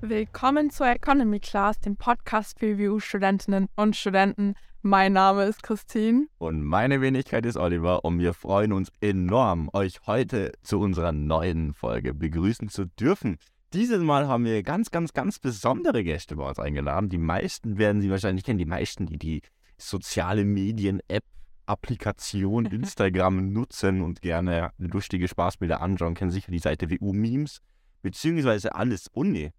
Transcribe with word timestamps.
Willkommen 0.00 0.70
zur 0.70 0.86
Economy 0.86 1.40
Class, 1.40 1.80
dem 1.80 1.96
Podcast 1.96 2.60
für 2.60 2.78
WU-Studentinnen 2.78 3.66
und 3.74 3.96
Studenten. 3.96 4.54
Mein 4.80 5.14
Name 5.14 5.42
ist 5.46 5.64
Christine. 5.64 6.28
Und 6.38 6.62
meine 6.62 7.00
Wenigkeit 7.00 7.44
ist 7.44 7.56
Oliver 7.56 8.04
und 8.04 8.20
wir 8.20 8.32
freuen 8.32 8.72
uns 8.72 8.92
enorm, 9.00 9.68
euch 9.72 10.06
heute 10.06 10.52
zu 10.62 10.78
unserer 10.78 11.10
neuen 11.10 11.74
Folge 11.74 12.14
begrüßen 12.14 12.68
zu 12.68 12.84
dürfen. 12.84 13.38
Dieses 13.72 14.00
Mal 14.00 14.28
haben 14.28 14.44
wir 14.44 14.62
ganz, 14.62 14.92
ganz, 14.92 15.14
ganz 15.14 15.40
besondere 15.40 16.04
Gäste 16.04 16.36
bei 16.36 16.48
uns 16.48 16.60
eingeladen. 16.60 17.08
Die 17.08 17.18
meisten 17.18 17.76
werden 17.76 18.00
sie 18.00 18.08
wahrscheinlich 18.08 18.44
kennen, 18.44 18.60
die 18.60 18.66
meisten, 18.66 19.06
die 19.06 19.18
die 19.18 19.42
soziale 19.78 20.44
Medien-App 20.44 21.24
Applikation 21.66 22.66
Instagram 22.70 23.52
nutzen 23.52 24.02
und 24.02 24.22
gerne 24.22 24.70
lustige 24.78 25.26
Spaßbilder 25.26 25.80
anschauen, 25.80 26.14
kennen 26.14 26.30
sicher 26.30 26.52
die 26.52 26.60
Seite 26.60 26.88
WU 26.88 27.12
Memes, 27.12 27.58
beziehungsweise 28.00 28.76
alles 28.76 29.08
Uni. 29.08 29.50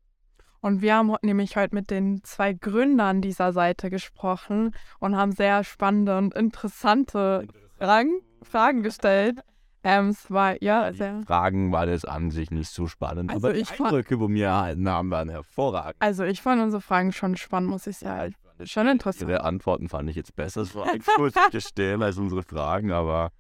Und 0.62 0.82
wir 0.82 0.96
haben 0.96 1.16
nämlich 1.22 1.56
heute 1.56 1.74
mit 1.74 1.90
den 1.90 2.24
zwei 2.24 2.54
Gründern 2.54 3.22
dieser 3.22 3.54
Seite 3.54 3.90
gesprochen 3.90 4.76
und 5.00 5.16
haben 5.16 5.32
sehr 5.32 5.64
spannende 5.64 6.18
und 6.18 6.34
interessante 6.34 7.48
Fragen, 7.78 8.22
Fragen 8.44 8.84
gestellt. 8.84 9.40
Ähm, 9.84 10.10
es 10.10 10.30
war 10.30 10.62
ja 10.62 10.92
sehr. 10.92 11.22
Fragen 11.26 11.72
war 11.72 11.86
das 11.86 12.04
an 12.04 12.32
sich 12.32 12.52
nicht 12.52 12.70
so 12.70 12.88
spannend, 12.88 13.32
Also 13.32 13.48
aber 13.48 13.54
die 13.54 13.66
Eindrücke, 13.66 14.20
wo 14.20 14.28
wir 14.28 14.48
erhalten 14.48 14.90
haben, 14.90 15.10
waren 15.10 15.30
hervorragend. 15.30 15.96
Also 16.00 16.26
ich 16.26 16.42
fand 16.42 16.62
unsere 16.62 16.82
Fragen 16.82 17.14
schon 17.14 17.38
spannend, 17.38 17.70
muss 17.70 17.88
ich 17.88 17.98
sagen. 17.98 18.36
Schon 18.66 18.88
interessant. 18.88 19.30
Ihre 19.30 19.46
Antworten 19.46 19.88
fand 19.88 20.10
ich 20.10 20.18
jetzt 20.18 20.36
besser, 20.36 20.66
so 20.66 20.84
gestehen, 21.52 22.04
als 22.04 22.18
unsere 22.18 22.44
Fragen, 22.44 22.92
aber 22.92 23.32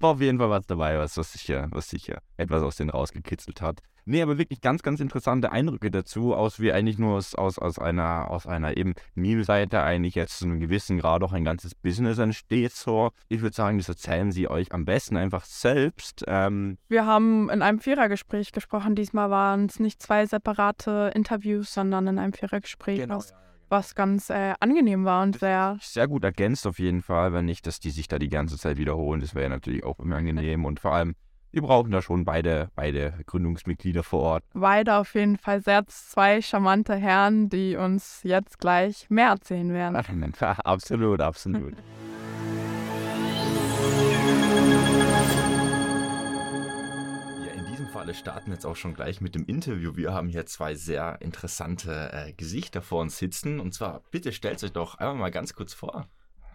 war 0.00 0.10
auf 0.10 0.20
jeden 0.20 0.38
Fall 0.38 0.50
was 0.50 0.66
dabei, 0.66 0.98
was, 0.98 1.16
was, 1.16 1.32
sicher, 1.32 1.68
was 1.70 1.88
sicher 1.88 2.18
etwas 2.36 2.64
aus 2.64 2.74
denen 2.74 2.90
rausgekitzelt 2.90 3.62
hat. 3.62 3.80
Nee, 4.06 4.22
aber 4.22 4.36
wirklich 4.36 4.60
ganz, 4.60 4.82
ganz 4.82 5.00
interessante 5.00 5.50
Eindrücke 5.50 5.90
dazu, 5.90 6.34
aus 6.34 6.60
wie 6.60 6.72
eigentlich 6.72 6.98
nur 6.98 7.16
aus, 7.16 7.34
aus, 7.34 7.58
aus 7.58 7.78
einer, 7.78 8.30
aus 8.30 8.46
einer 8.46 8.76
eben 8.76 8.94
Meme-Seite 9.14 9.82
eigentlich 9.82 10.14
jetzt 10.14 10.38
zu 10.38 10.44
einem 10.44 10.60
gewissen 10.60 10.98
Grad 10.98 11.22
auch 11.22 11.32
ein 11.32 11.44
ganzes 11.44 11.74
Business 11.74 12.18
entsteht. 12.18 12.72
So, 12.72 13.10
ich 13.28 13.40
würde 13.40 13.56
sagen, 13.56 13.78
das 13.78 13.88
erzählen 13.88 14.30
sie 14.30 14.48
euch 14.48 14.72
am 14.72 14.84
besten 14.84 15.16
einfach 15.16 15.44
selbst. 15.44 16.24
Ähm, 16.26 16.76
Wir 16.88 17.06
haben 17.06 17.48
in 17.48 17.62
einem 17.62 17.80
Vierergespräch 17.80 18.52
gesprochen. 18.52 18.94
Diesmal 18.94 19.30
waren 19.30 19.66
es 19.66 19.80
nicht 19.80 20.02
zwei 20.02 20.26
separate 20.26 21.10
Interviews, 21.14 21.72
sondern 21.72 22.06
in 22.06 22.18
einem 22.18 22.34
Vierergespräch, 22.34 23.08
was, 23.08 23.32
was 23.70 23.94
ganz 23.94 24.28
äh, 24.28 24.52
angenehm 24.60 25.04
war 25.04 25.22
und 25.22 25.38
sehr. 25.38 25.78
sehr 25.80 26.08
gut 26.08 26.24
ergänzt 26.24 26.66
auf 26.66 26.78
jeden 26.78 27.00
Fall, 27.02 27.32
wenn 27.32 27.46
nicht, 27.46 27.66
dass 27.66 27.80
die 27.80 27.90
sich 27.90 28.08
da 28.08 28.18
die 28.18 28.28
ganze 28.28 28.58
Zeit 28.58 28.76
wiederholen. 28.76 29.20
Das 29.20 29.34
wäre 29.34 29.48
natürlich 29.48 29.84
auch 29.84 29.98
unangenehm 29.98 30.64
und 30.64 30.80
vor 30.80 30.92
allem, 30.92 31.14
wir 31.54 31.62
brauchen 31.62 31.92
da 31.92 32.02
schon 32.02 32.24
beide, 32.24 32.68
beide 32.74 33.14
Gründungsmitglieder 33.26 34.02
vor 34.02 34.20
Ort. 34.20 34.44
Beide 34.54 34.96
auf 34.96 35.14
jeden 35.14 35.38
Fall 35.38 35.62
sehr 35.62 35.86
zwei 35.86 36.42
charmante 36.42 36.96
Herren, 36.96 37.48
die 37.48 37.76
uns 37.76 38.22
jetzt 38.24 38.58
gleich 38.58 39.08
mehr 39.08 39.28
erzählen 39.28 39.72
werden. 39.72 39.94
absolut, 40.40 41.20
absolut. 41.20 41.74
Ja, 47.46 47.52
in 47.52 47.66
diesem 47.70 47.86
Falle 47.86 48.14
starten 48.14 48.46
wir 48.46 48.54
jetzt 48.54 48.66
auch 48.66 48.74
schon 48.74 48.94
gleich 48.94 49.20
mit 49.20 49.36
dem 49.36 49.44
Interview. 49.44 49.94
Wir 49.94 50.12
haben 50.12 50.26
hier 50.26 50.46
zwei 50.46 50.74
sehr 50.74 51.18
interessante 51.20 52.10
äh, 52.12 52.32
Gesichter 52.32 52.82
vor 52.82 53.00
uns 53.00 53.16
sitzen. 53.16 53.60
Und 53.60 53.74
zwar, 53.74 54.02
bitte 54.10 54.32
stellt 54.32 54.64
euch 54.64 54.72
doch 54.72 54.96
einmal 54.96 55.14
mal 55.14 55.30
ganz 55.30 55.54
kurz 55.54 55.72
vor. 55.72 56.08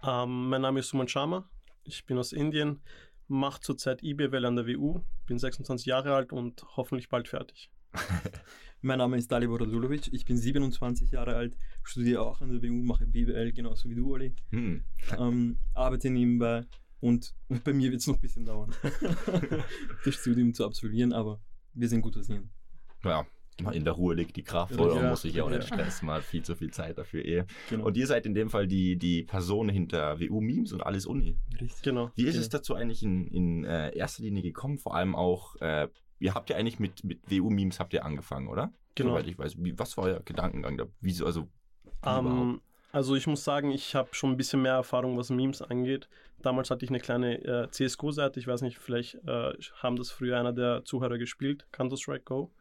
Ähm, 0.06 0.50
mein 0.50 0.61
Name 0.61 0.81
ist 0.81 0.89
Suman 0.89 1.08
Sharma, 1.08 1.45
ich 1.84 2.06
bin 2.06 2.17
aus 2.17 2.34
Indien, 2.34 2.81
mache 3.30 3.61
zurzeit 3.61 4.03
IBWL 4.03 4.45
an 4.45 4.55
der 4.55 4.67
WU, 4.67 5.02
bin 5.25 5.39
26 5.39 5.85
Jahre 5.85 6.16
alt 6.16 6.33
und 6.33 6.66
hoffentlich 6.75 7.09
bald 7.09 7.27
fertig. 7.27 7.72
Mein 8.81 8.97
Name 8.99 9.17
ist 9.17 9.31
Dalibor 9.31 9.61
Radulovic, 9.61 10.11
ich 10.13 10.25
bin 10.25 10.38
27 10.38 11.11
Jahre 11.11 11.35
alt, 11.35 11.57
studiere 11.83 12.22
auch 12.22 12.41
an 12.41 12.50
der 12.50 12.61
WU, 12.61 12.81
mache 12.83 13.05
BWL 13.05 13.52
genauso 13.52 13.89
wie 13.89 13.95
du, 13.95 14.13
Oli. 14.13 14.35
Hm. 14.52 14.83
Ähm, 15.17 15.57
arbeite 15.73 16.09
nebenbei 16.09 16.66
und 17.00 17.35
bei 17.63 17.73
mir 17.73 17.91
wird 17.91 18.01
es 18.01 18.07
noch 18.07 18.16
ein 18.16 18.22
bisschen 18.22 18.45
dauern, 18.45 18.73
das 20.06 20.16
Studium 20.16 20.53
zu 20.53 20.66
absolvieren, 20.66 21.13
aber 21.13 21.40
wir 21.73 21.88
sind 21.88 22.01
guter 22.01 22.22
Dinge. 22.22 22.50
Ja, 23.03 23.25
in 23.74 23.84
der 23.84 23.94
Ruhe 23.94 24.16
liegt 24.16 24.36
die 24.36 24.44
Kraft, 24.44 24.75
Ja, 24.75 24.80
oder? 24.81 24.96
ja. 25.02 25.09
Muss 25.09 25.22
sich 25.24 25.34
ja 25.34 25.44
auch 25.44 25.50
nicht 25.50 25.70
Ja. 25.70 25.75
stressen, 25.75 26.09
hat 26.09 26.24
viel 26.24 26.44
zu 26.44 26.56
viel 26.56 26.72
Zeit 26.72 26.97
dafür 26.97 27.24
eh. 27.25 27.44
Genau. 27.70 27.86
Und 27.86 27.97
ihr 27.97 28.08
seid 28.08 28.25
in 28.25 28.34
dem 28.34 28.50
Fall 28.50 28.68
die, 28.68 28.97
die 28.97 29.24
Person 29.24 29.70
hinter 29.70 30.20
WU 30.20 30.42
Memes 30.42 30.72
und 30.74 30.81
alles 30.81 31.06
Uni. 31.06 31.38
Richtig. 31.59 31.81
Genau. 31.84 32.12
Wie 32.16 32.24
ist 32.25 32.36
Ja. 32.36 32.42
es 32.42 32.50
dazu 32.50 32.75
eigentlich 32.75 33.03
in, 33.03 33.28
in 33.28 33.64
äh, 33.66 33.96
erster 33.96 34.24
Linie 34.24 34.42
gekommen? 34.42 34.78
Vor 34.78 34.96
allem 34.96 35.16
auch, 35.16 35.56
äh, 35.62 35.88
ihr 36.20 36.34
habt 36.34 36.50
ja 36.50 36.58
eigentlich 36.58 36.80
mit, 36.80 37.03
mit 37.03 37.20
WU-Memes 37.31 37.80
habt 37.80 37.94
ihr 37.94 38.03
angefangen, 38.06 38.47
oder? 38.47 38.74
Genau. 38.96 39.12
Soweit 39.12 39.28
ich 39.28 39.38
weiß. 39.38 39.56
Wie, 39.64 39.78
was 39.80 39.96
war 39.97 40.06
euer 40.06 40.20
Gedankengang 40.20 40.78
da? 40.78 40.86
Wieso, 41.00 41.26
also, 41.26 41.44
wie 41.84 41.90
überhaupt? 42.02 42.28
Ähm, 42.28 42.62
also 42.91 43.16
ich 43.16 43.28
muss 43.28 43.44
sagen, 43.44 43.72
ich 43.72 43.94
habe 43.96 44.09
schon 44.14 44.31
ein 44.31 44.38
bisschen 44.38 44.62
mehr 44.62 44.74
Erfahrung, 44.74 45.16
was 45.18 45.30
Memes 45.30 45.62
angeht. 45.62 46.09
Damals 46.41 46.72
hatte 46.72 46.84
ich 46.86 46.90
eine 46.90 47.00
kleine 47.00 47.44
äh, 47.44 47.70
CSGO-Seite, 47.70 48.40
ich 48.40 48.47
weiß 48.47 48.62
nicht, 48.64 48.80
vielleicht 48.80 49.16
äh, 49.28 49.53
haben 49.81 49.96
das 49.96 50.09
früher 50.09 50.40
einer 50.40 50.53
der 50.53 50.84
Zuhörer 50.86 51.18
gespielt, 51.18 51.68
Counter-Strike 51.72 52.24
Go. 52.24 52.52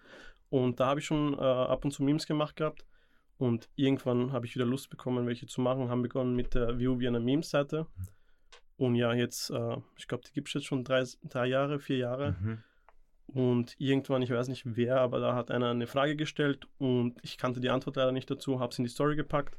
Und 0.50 0.80
da 0.80 0.86
habe 0.86 1.00
ich 1.00 1.06
schon 1.06 1.34
äh, 1.34 1.42
ab 1.42 1.84
und 1.84 1.90
zu 1.90 2.02
Memes 2.02 2.26
gemacht 2.26 2.56
gehabt. 2.56 2.84
Und 3.36 3.68
irgendwann 3.76 4.32
habe 4.32 4.46
ich 4.46 4.54
wieder 4.54 4.64
Lust 4.64 4.90
bekommen, 4.90 5.26
welche 5.26 5.46
zu 5.46 5.60
machen, 5.60 5.88
haben 5.88 6.02
begonnen 6.02 6.34
mit 6.34 6.54
der 6.54 6.78
View 6.78 6.98
wie 6.98 7.06
einer 7.06 7.20
Memes-Seite. 7.20 7.86
Und 8.76 8.94
ja, 8.94 9.12
jetzt, 9.12 9.50
äh, 9.50 9.76
ich 9.96 10.08
glaube, 10.08 10.24
die 10.26 10.32
gibt 10.32 10.48
es 10.48 10.54
jetzt 10.54 10.66
schon 10.66 10.84
drei, 10.84 11.04
drei 11.24 11.46
Jahre, 11.46 11.78
vier 11.78 11.98
Jahre. 11.98 12.36
Mhm. 12.40 12.62
Und 13.26 13.74
irgendwann, 13.78 14.22
ich 14.22 14.30
weiß 14.30 14.48
nicht 14.48 14.62
wer, 14.64 15.00
aber 15.00 15.20
da 15.20 15.34
hat 15.34 15.50
einer 15.50 15.70
eine 15.70 15.86
Frage 15.86 16.16
gestellt 16.16 16.66
und 16.78 17.18
ich 17.22 17.36
kannte 17.36 17.60
die 17.60 17.68
Antwort 17.68 17.96
leider 17.96 18.12
nicht 18.12 18.30
dazu, 18.30 18.58
habe 18.58 18.74
sie 18.74 18.80
in 18.80 18.84
die 18.84 18.90
Story 18.90 19.16
gepackt. 19.16 19.58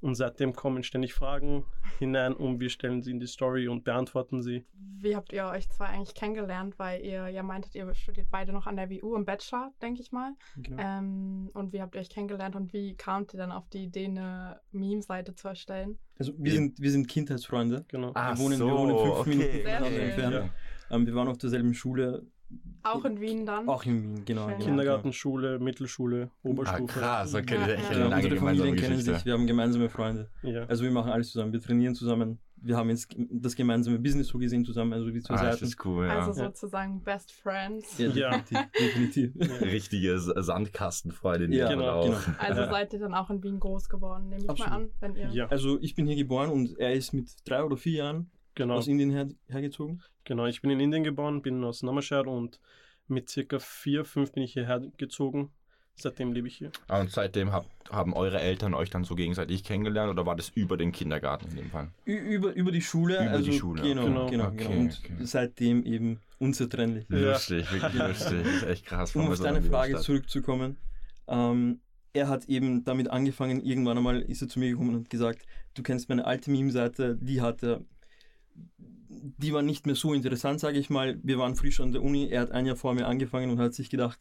Und 0.00 0.14
seitdem 0.14 0.54
kommen 0.54 0.82
ständig 0.82 1.12
Fragen 1.12 1.64
hinein 1.98 2.32
und 2.32 2.58
wir 2.58 2.70
stellen 2.70 3.02
sie 3.02 3.10
in 3.10 3.20
die 3.20 3.26
Story 3.26 3.68
und 3.68 3.84
beantworten 3.84 4.42
sie. 4.42 4.64
Wie 4.72 5.14
habt 5.14 5.32
ihr 5.32 5.44
euch 5.46 5.68
zwei 5.68 5.86
eigentlich 5.86 6.14
kennengelernt? 6.14 6.78
Weil 6.78 7.04
ihr 7.04 7.28
ja 7.28 7.42
meintet, 7.42 7.74
ihr 7.74 7.92
studiert 7.94 8.28
beide 8.30 8.52
noch 8.52 8.66
an 8.66 8.76
der 8.76 8.88
WU 8.90 9.14
im 9.14 9.26
Bachelor, 9.26 9.72
denke 9.82 10.00
ich 10.00 10.10
mal. 10.10 10.32
Genau. 10.56 10.82
Ähm, 10.82 11.50
und 11.52 11.72
wie 11.72 11.82
habt 11.82 11.94
ihr 11.94 12.00
euch 12.00 12.08
kennengelernt 12.08 12.56
und 12.56 12.72
wie 12.72 12.94
kamt 12.94 13.34
ihr 13.34 13.38
dann 13.38 13.52
auf 13.52 13.68
die 13.68 13.84
Idee, 13.84 14.06
eine 14.06 14.60
Meme-Seite 14.72 15.34
zu 15.34 15.48
erstellen? 15.48 15.98
Also 16.18 16.32
wir 16.38 16.52
sind, 16.52 16.80
wir 16.80 16.90
sind 16.90 17.06
Kindheitsfreunde. 17.06 17.84
Genau. 17.88 18.12
Ah, 18.14 18.32
wir, 18.32 18.38
wohnen, 18.38 18.58
so, 18.58 18.66
wir 18.66 18.74
wohnen 18.74 18.98
fünf 18.98 19.18
okay. 19.18 19.64
Minuten 19.64 20.00
entfernt. 20.00 20.34
Ja. 20.34 20.96
Ähm, 20.96 21.06
wir 21.06 21.14
waren 21.14 21.28
auf 21.28 21.38
derselben 21.38 21.74
Schule, 21.74 22.26
Auch 22.82 23.04
in 23.04 23.20
Wien 23.20 23.44
dann? 23.44 23.68
auch 23.68 23.84
in 23.84 24.02
Wien, 24.02 24.24
genau. 24.24 24.42
Schön. 24.48 24.54
genau 24.58 24.64
Kindergarten, 24.64 25.12
Schule, 25.12 25.58
Mittelschule, 25.58 26.30
Ah, 26.32 26.48
Oberstufe. 26.48 26.86
krass, 26.86 27.34
okay, 27.34 27.54
Ja, 27.54 27.60
das 27.66 27.68
echt 27.76 27.90
ja. 27.92 28.04
Genau, 28.04 28.16
unsere 28.16 28.36
Familien 28.36 28.76
kennen 28.76 29.00
sich, 29.00 29.24
wir 29.26 29.32
haben 29.34 29.46
gemeinsame 29.46 29.88
Freunde. 29.90 30.30
Ja. 30.42 30.64
Also 30.64 30.84
wir 30.84 30.90
machen 30.90 31.12
alles 31.12 31.30
zusammen, 31.30 31.52
wir 31.52 31.60
trainieren 31.60 31.94
zusammen, 31.94 32.38
wir 32.62 32.76
haben 32.78 32.88
jetzt 32.88 33.14
das 33.30 33.54
gemeinsame 33.54 33.98
Business 33.98 34.28
so 34.28 34.38
gesehen 34.38 34.64
zusammen, 34.64 34.94
also 34.94 35.10
die 35.10 35.20
zwei 35.20 35.34
Ah, 35.34 35.42
das 35.44 35.52
Seiten. 35.56 35.64
ist 35.66 35.84
cool, 35.84 36.06
ja. 36.06 36.20
Also 36.26 36.40
Ja. 36.40 36.46
sozusagen 36.48 37.02
Best 37.02 37.32
Friends. 37.32 37.98
Ja, 37.98 38.08
Ja. 38.08 38.38
definitiv. 38.38 39.32
definitiv. 39.34 39.34
Richtige 39.60 40.14
S- 40.14 40.32
Sandkastenfreunde, 40.34 41.54
Ja, 41.54 41.68
die 41.68 41.74
genau, 41.74 42.04
genau. 42.04 42.16
Also 42.38 42.64
seid 42.64 42.92
ihr 42.94 42.98
dann 42.98 43.14
auch 43.14 43.28
in 43.30 43.42
Wien 43.42 43.60
groß 43.60 43.88
geworden, 43.88 44.28
nehme 44.30 44.44
ich 44.44 44.48
Absolut. 44.50 44.70
mal 44.72 44.76
an, 44.78 44.90
wenn 45.00 45.16
ihr. 45.16 45.28
Ja, 45.32 45.46
Also 45.48 45.78
ich 45.80 45.94
bin 45.94 46.06
hier 46.06 46.16
geboren 46.16 46.50
und 46.50 46.78
er 46.78 46.94
ist 46.94 47.12
mit 47.12 47.28
drei 47.46 47.62
oder 47.62 47.76
vier 47.76 47.92
Jahren 47.98 48.30
genau. 48.54 48.74
aus 48.74 48.86
Indien 48.88 49.10
her, 49.10 49.28
hergezogen. 49.48 50.02
Genau, 50.24 50.46
ich 50.46 50.60
bin 50.62 50.70
in 50.70 50.80
Indien 50.80 51.04
geboren, 51.04 51.42
bin 51.42 51.62
aus 51.64 51.82
Namaskar 51.82 52.26
und 52.26 52.60
mit 53.08 53.28
circa 53.28 53.58
vier, 53.58 54.04
fünf 54.04 54.32
bin 54.32 54.42
ich 54.42 54.52
hierher 54.52 54.80
gezogen. 54.96 55.50
Seitdem 55.96 56.32
lebe 56.32 56.48
ich 56.48 56.56
hier. 56.56 56.70
Ah, 56.88 57.00
Und 57.00 57.10
seitdem 57.10 57.52
hab, 57.52 57.66
haben 57.90 58.14
eure 58.14 58.40
Eltern 58.40 58.72
euch 58.72 58.88
dann 58.88 59.04
so 59.04 59.14
gegenseitig 59.14 59.64
kennengelernt 59.64 60.10
oder 60.10 60.24
war 60.24 60.34
das 60.34 60.48
über 60.50 60.78
den 60.78 60.92
Kindergarten 60.92 61.48
in 61.50 61.56
dem 61.56 61.70
Fall? 61.70 61.90
Ü 62.06 62.16
über, 62.16 62.54
über 62.54 62.72
die 62.72 62.80
Schule. 62.80 63.16
Über 63.16 63.38
die 63.38 63.48
also, 63.48 63.52
Schule, 63.52 63.82
Genau, 63.82 64.22
okay. 64.22 64.30
genau, 64.30 64.46
Okay, 64.46 64.56
genau. 64.64 64.80
Und 64.80 65.00
okay. 65.04 65.12
seitdem 65.20 65.84
eben 65.84 66.20
unzertrennlich. 66.38 67.04
Ja. 67.10 67.32
Lustig, 67.32 67.70
wirklich 67.70 68.02
lustig. 68.02 68.42
Das 68.44 68.54
ist 68.54 68.62
echt 68.62 68.86
krass. 68.86 69.14
Um 69.14 69.28
auf 69.28 69.36
so 69.36 69.44
deine 69.44 69.60
Frage 69.60 69.92
Großstadt. 69.92 70.04
zurückzukommen. 70.06 70.76
Ähm, 71.28 71.80
er 72.14 72.28
hat 72.28 72.46
eben 72.46 72.82
damit 72.84 73.10
angefangen, 73.10 73.60
irgendwann 73.60 73.98
einmal 73.98 74.22
ist 74.22 74.40
er 74.40 74.48
zu 74.48 74.58
mir 74.58 74.70
gekommen 74.70 74.94
und 74.94 75.00
hat 75.04 75.10
gesagt, 75.10 75.42
du 75.74 75.82
kennst 75.82 76.08
meine 76.08 76.24
alte 76.24 76.50
Meme-Seite, 76.50 77.16
die 77.20 77.42
hat 77.42 77.62
er, 77.62 77.82
die 79.08 79.52
war 79.52 79.62
nicht 79.62 79.86
mehr 79.86 79.94
so 79.96 80.14
interessant, 80.14 80.60
sage 80.60 80.78
ich 80.78 80.90
mal. 80.90 81.18
Wir 81.22 81.38
waren 81.38 81.54
frisch 81.54 81.80
an 81.80 81.92
der 81.92 82.02
Uni, 82.02 82.28
er 82.30 82.42
hat 82.42 82.52
ein 82.52 82.66
Jahr 82.66 82.76
vor 82.76 82.94
mir 82.94 83.06
angefangen 83.06 83.50
und 83.50 83.58
hat 83.58 83.74
sich 83.74 83.90
gedacht, 83.90 84.18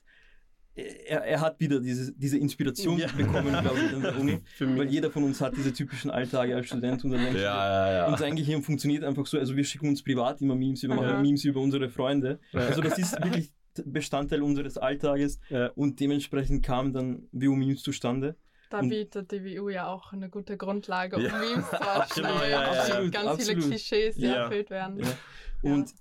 er, 0.76 1.24
er 1.26 1.42
hat 1.42 1.60
wieder 1.60 1.80
diese, 1.80 2.14
diese 2.14 2.38
Inspiration 2.38 2.98
Ja. 3.00 3.08
bekommen, 3.16 3.52
glaube 3.62 3.80
ich, 3.86 3.96
an 3.96 4.02
der 4.02 4.18
Uni. 4.18 4.40
Weil 4.60 4.90
jeder 4.90 5.12
von 5.12 5.24
uns 5.24 5.42
hat 5.42 5.56
diese 5.58 5.74
typischen 5.74 6.10
Alltage 6.10 6.56
als 6.56 6.68
Student 6.68 7.04
und 7.04 7.12
dann 7.12 7.22
denkt 7.22 7.40
Ja, 7.40 7.92
ja, 7.92 8.08
unser. 8.08 8.28
Engagement 8.28 8.66
funktioniert 8.66 9.04
einfach 9.04 9.26
so, 9.26 9.38
also 9.38 9.56
wir 9.56 9.64
schicken 9.64 9.90
uns 9.90 10.02
privat 10.04 10.42
immer 10.42 10.56
Memes, 10.56 10.82
wir 10.82 10.90
machen. 10.90 11.22
Memes 11.22 11.44
über 11.44 11.60
unsere 11.60 11.90
Freunde. 11.90 12.40
Also 12.54 12.82
das 12.82 12.98
ist 12.98 13.22
wirklich 13.24 13.52
Bestandteil 13.86 14.42
unseres 14.42 14.78
Alltages 14.78 15.40
und 15.76 16.00
dementsprechend 16.00 16.64
kam 16.66 16.94
dann 16.94 17.28
WU 17.32 17.56
Memes 17.56 17.82
zustande. 17.84 18.36
Da 18.70 18.80
Und- 18.80 18.90
bietet 18.90 19.32
die 19.32 19.44
WU 19.44 19.70
ja 19.70 19.88
auch 19.88 20.14
eine 20.14 20.30
gute 20.30 20.56
Grundlage, 20.56 21.16
um 21.16 21.24
Ja. 21.24 21.38
Memes 21.40 21.70
zu 21.70 21.76
erstellen. 21.76 22.28
Genau, 22.28 22.42
ja, 22.44 22.50
ja, 22.50 22.60
Absolut, 22.62 22.80
absolut, 22.80 23.12
Ganz 23.14 23.24
viele 23.24 23.32
absolut. 23.58 23.64
Klischees, 23.66 24.16
die 24.16 24.26
erfüllt 24.26 24.70
werden. 24.70 25.04
Und 25.62 25.94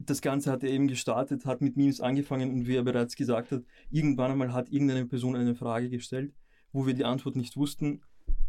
das 0.00 0.20
Ganze 0.20 0.50
hat 0.50 0.64
er 0.64 0.70
eben 0.70 0.88
gestartet, 0.88 1.46
hat 1.46 1.60
mit 1.60 1.76
Memes 1.76 2.00
angefangen 2.00 2.50
und 2.52 2.66
wie 2.66 2.74
er 2.76 2.82
bereits 2.82 3.14
gesagt 3.14 3.52
hat, 3.52 3.62
irgendwann 3.90 4.32
einmal 4.32 4.52
hat 4.52 4.68
irgendeine 4.70 5.06
Person 5.06 5.36
eine 5.36 5.54
Frage 5.54 5.88
gestellt, 5.88 6.34
wo 6.72 6.86
wir 6.86 6.94
die 6.94 7.04
Antwort 7.04 7.36
nicht 7.36 7.56
wussten. 7.56 8.02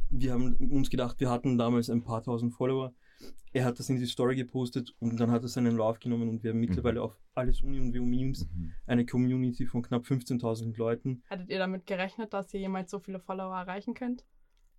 Wir 0.10 0.34
haben 0.34 0.56
uns 0.56 0.90
gedacht, 0.90 1.20
wir 1.20 1.30
hatten 1.30 1.58
damals 1.60 1.90
ein 1.90 2.04
paar 2.04 2.24
tausend 2.24 2.54
Follower. 2.54 2.94
Er 3.54 3.66
hat 3.66 3.80
das 3.80 3.90
in 3.90 3.98
die 3.98 4.06
Story 4.06 4.36
gepostet 4.36 4.94
und 5.00 5.20
dann 5.20 5.30
hat 5.32 5.42
er 5.44 5.50
seinen 5.50 5.76
Lauf 5.76 6.00
genommen 6.00 6.30
und 6.30 6.44
wir 6.44 6.52
haben 6.52 6.60
mittlerweile 6.60 7.02
auf 7.02 7.18
alles 7.36 7.62
Uni 7.62 7.80
und 7.80 7.94
WU 7.94 8.06
Memes 8.06 8.48
Mhm. 8.48 8.72
eine 8.88 9.06
Community 9.06 9.66
von 9.66 9.82
knapp 9.82 10.06
15.000 10.06 10.78
Leuten. 10.78 11.22
Hattet 11.30 11.50
ihr 11.50 11.60
damit 11.60 11.86
gerechnet, 11.86 12.34
dass 12.34 12.54
ihr 12.54 12.62
jemals 12.62 12.92
so 12.92 13.00
viele 13.00 13.20
Follower 13.20 13.56
erreichen 13.56 13.94
könnt? 13.94 14.24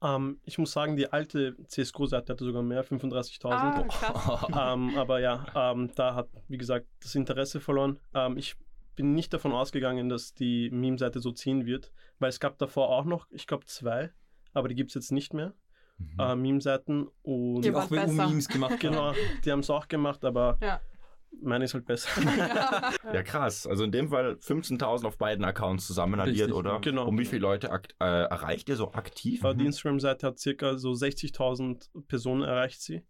Ähm, 0.02 0.40
ich 0.44 0.58
muss 0.58 0.72
sagen, 0.72 0.96
die 0.96 1.12
alte 1.12 1.56
CSGO-Seite 1.66 2.32
hatte 2.32 2.44
sogar 2.44 2.62
mehr, 2.62 2.82
35.000. 2.84 3.50
Ah, 3.52 3.82
krass. 3.88 4.46
ähm, 4.74 4.96
aber 4.96 5.20
ja, 5.20 5.46
ähm, 5.54 5.90
da 5.94 6.14
hat, 6.14 6.28
wie 6.48 6.58
gesagt, 6.58 6.86
das 7.02 7.14
Interesse 7.14 7.60
verloren. 7.60 7.98
Ich 8.36 8.56
bin 8.96 9.14
nicht 9.14 9.32
davon 9.32 9.52
ausgegangen, 9.52 10.08
dass 10.08 10.34
die 10.34 10.70
Meme-Seite 10.70 11.20
so 11.20 11.30
ziehen 11.32 11.66
wird, 11.66 11.92
weil 12.18 12.28
es 12.30 12.40
gab 12.40 12.58
davor 12.58 12.88
auch 12.90 13.04
noch, 13.04 13.26
ich 13.30 13.46
glaube, 13.46 13.64
zwei, 13.66 14.10
aber 14.54 14.68
die 14.68 14.74
gibt 14.74 14.90
es 14.90 14.94
jetzt 14.94 15.12
nicht 15.12 15.32
mehr, 15.34 15.54
Mhm. 16.14 16.20
äh, 16.20 16.36
Meme-Seiten. 16.36 17.08
Und 17.22 17.62
Die 17.62 17.74
auch 17.74 17.88
besser. 17.88 18.08
WU-Memes 18.08 18.48
gemacht 18.48 18.80
genau, 18.80 19.12
die 19.44 19.52
haben 19.52 19.60
es 19.60 19.70
auch 19.70 19.88
gemacht, 19.88 20.24
aber 20.24 20.58
Ja. 20.62 20.80
meine 21.42 21.64
ist 21.64 21.74
halt 21.74 21.86
besser. 21.86 22.08
Ja, 23.12 23.22
krass. 23.22 23.66
Also 23.66 23.84
in 23.84 23.92
dem 23.92 24.08
Fall 24.08 24.32
15.000 24.40 25.04
auf 25.06 25.18
beiden 25.18 25.44
Accounts 25.44 25.86
zusammen 25.86 26.18
addiert, 26.20 26.36
Richtig, 26.48 26.54
oder? 26.54 26.80
genau. 26.80 27.06
Und 27.08 27.18
wie 27.18 27.24
viele 27.26 27.42
Leute 27.42 27.70
akt 27.70 27.94
äh, 28.00 28.04
erreicht 28.04 28.68
ihr 28.70 28.76
so 28.76 28.92
aktiv? 28.92 29.42
Die 29.56 29.66
Instagram-Seite 29.66 30.26
hat 30.28 30.38
circa 30.38 30.78
so 30.78 30.90
60.000 30.92 31.88
Personen 32.08 32.42
erreicht 32.42 32.80
sie. 32.80 33.02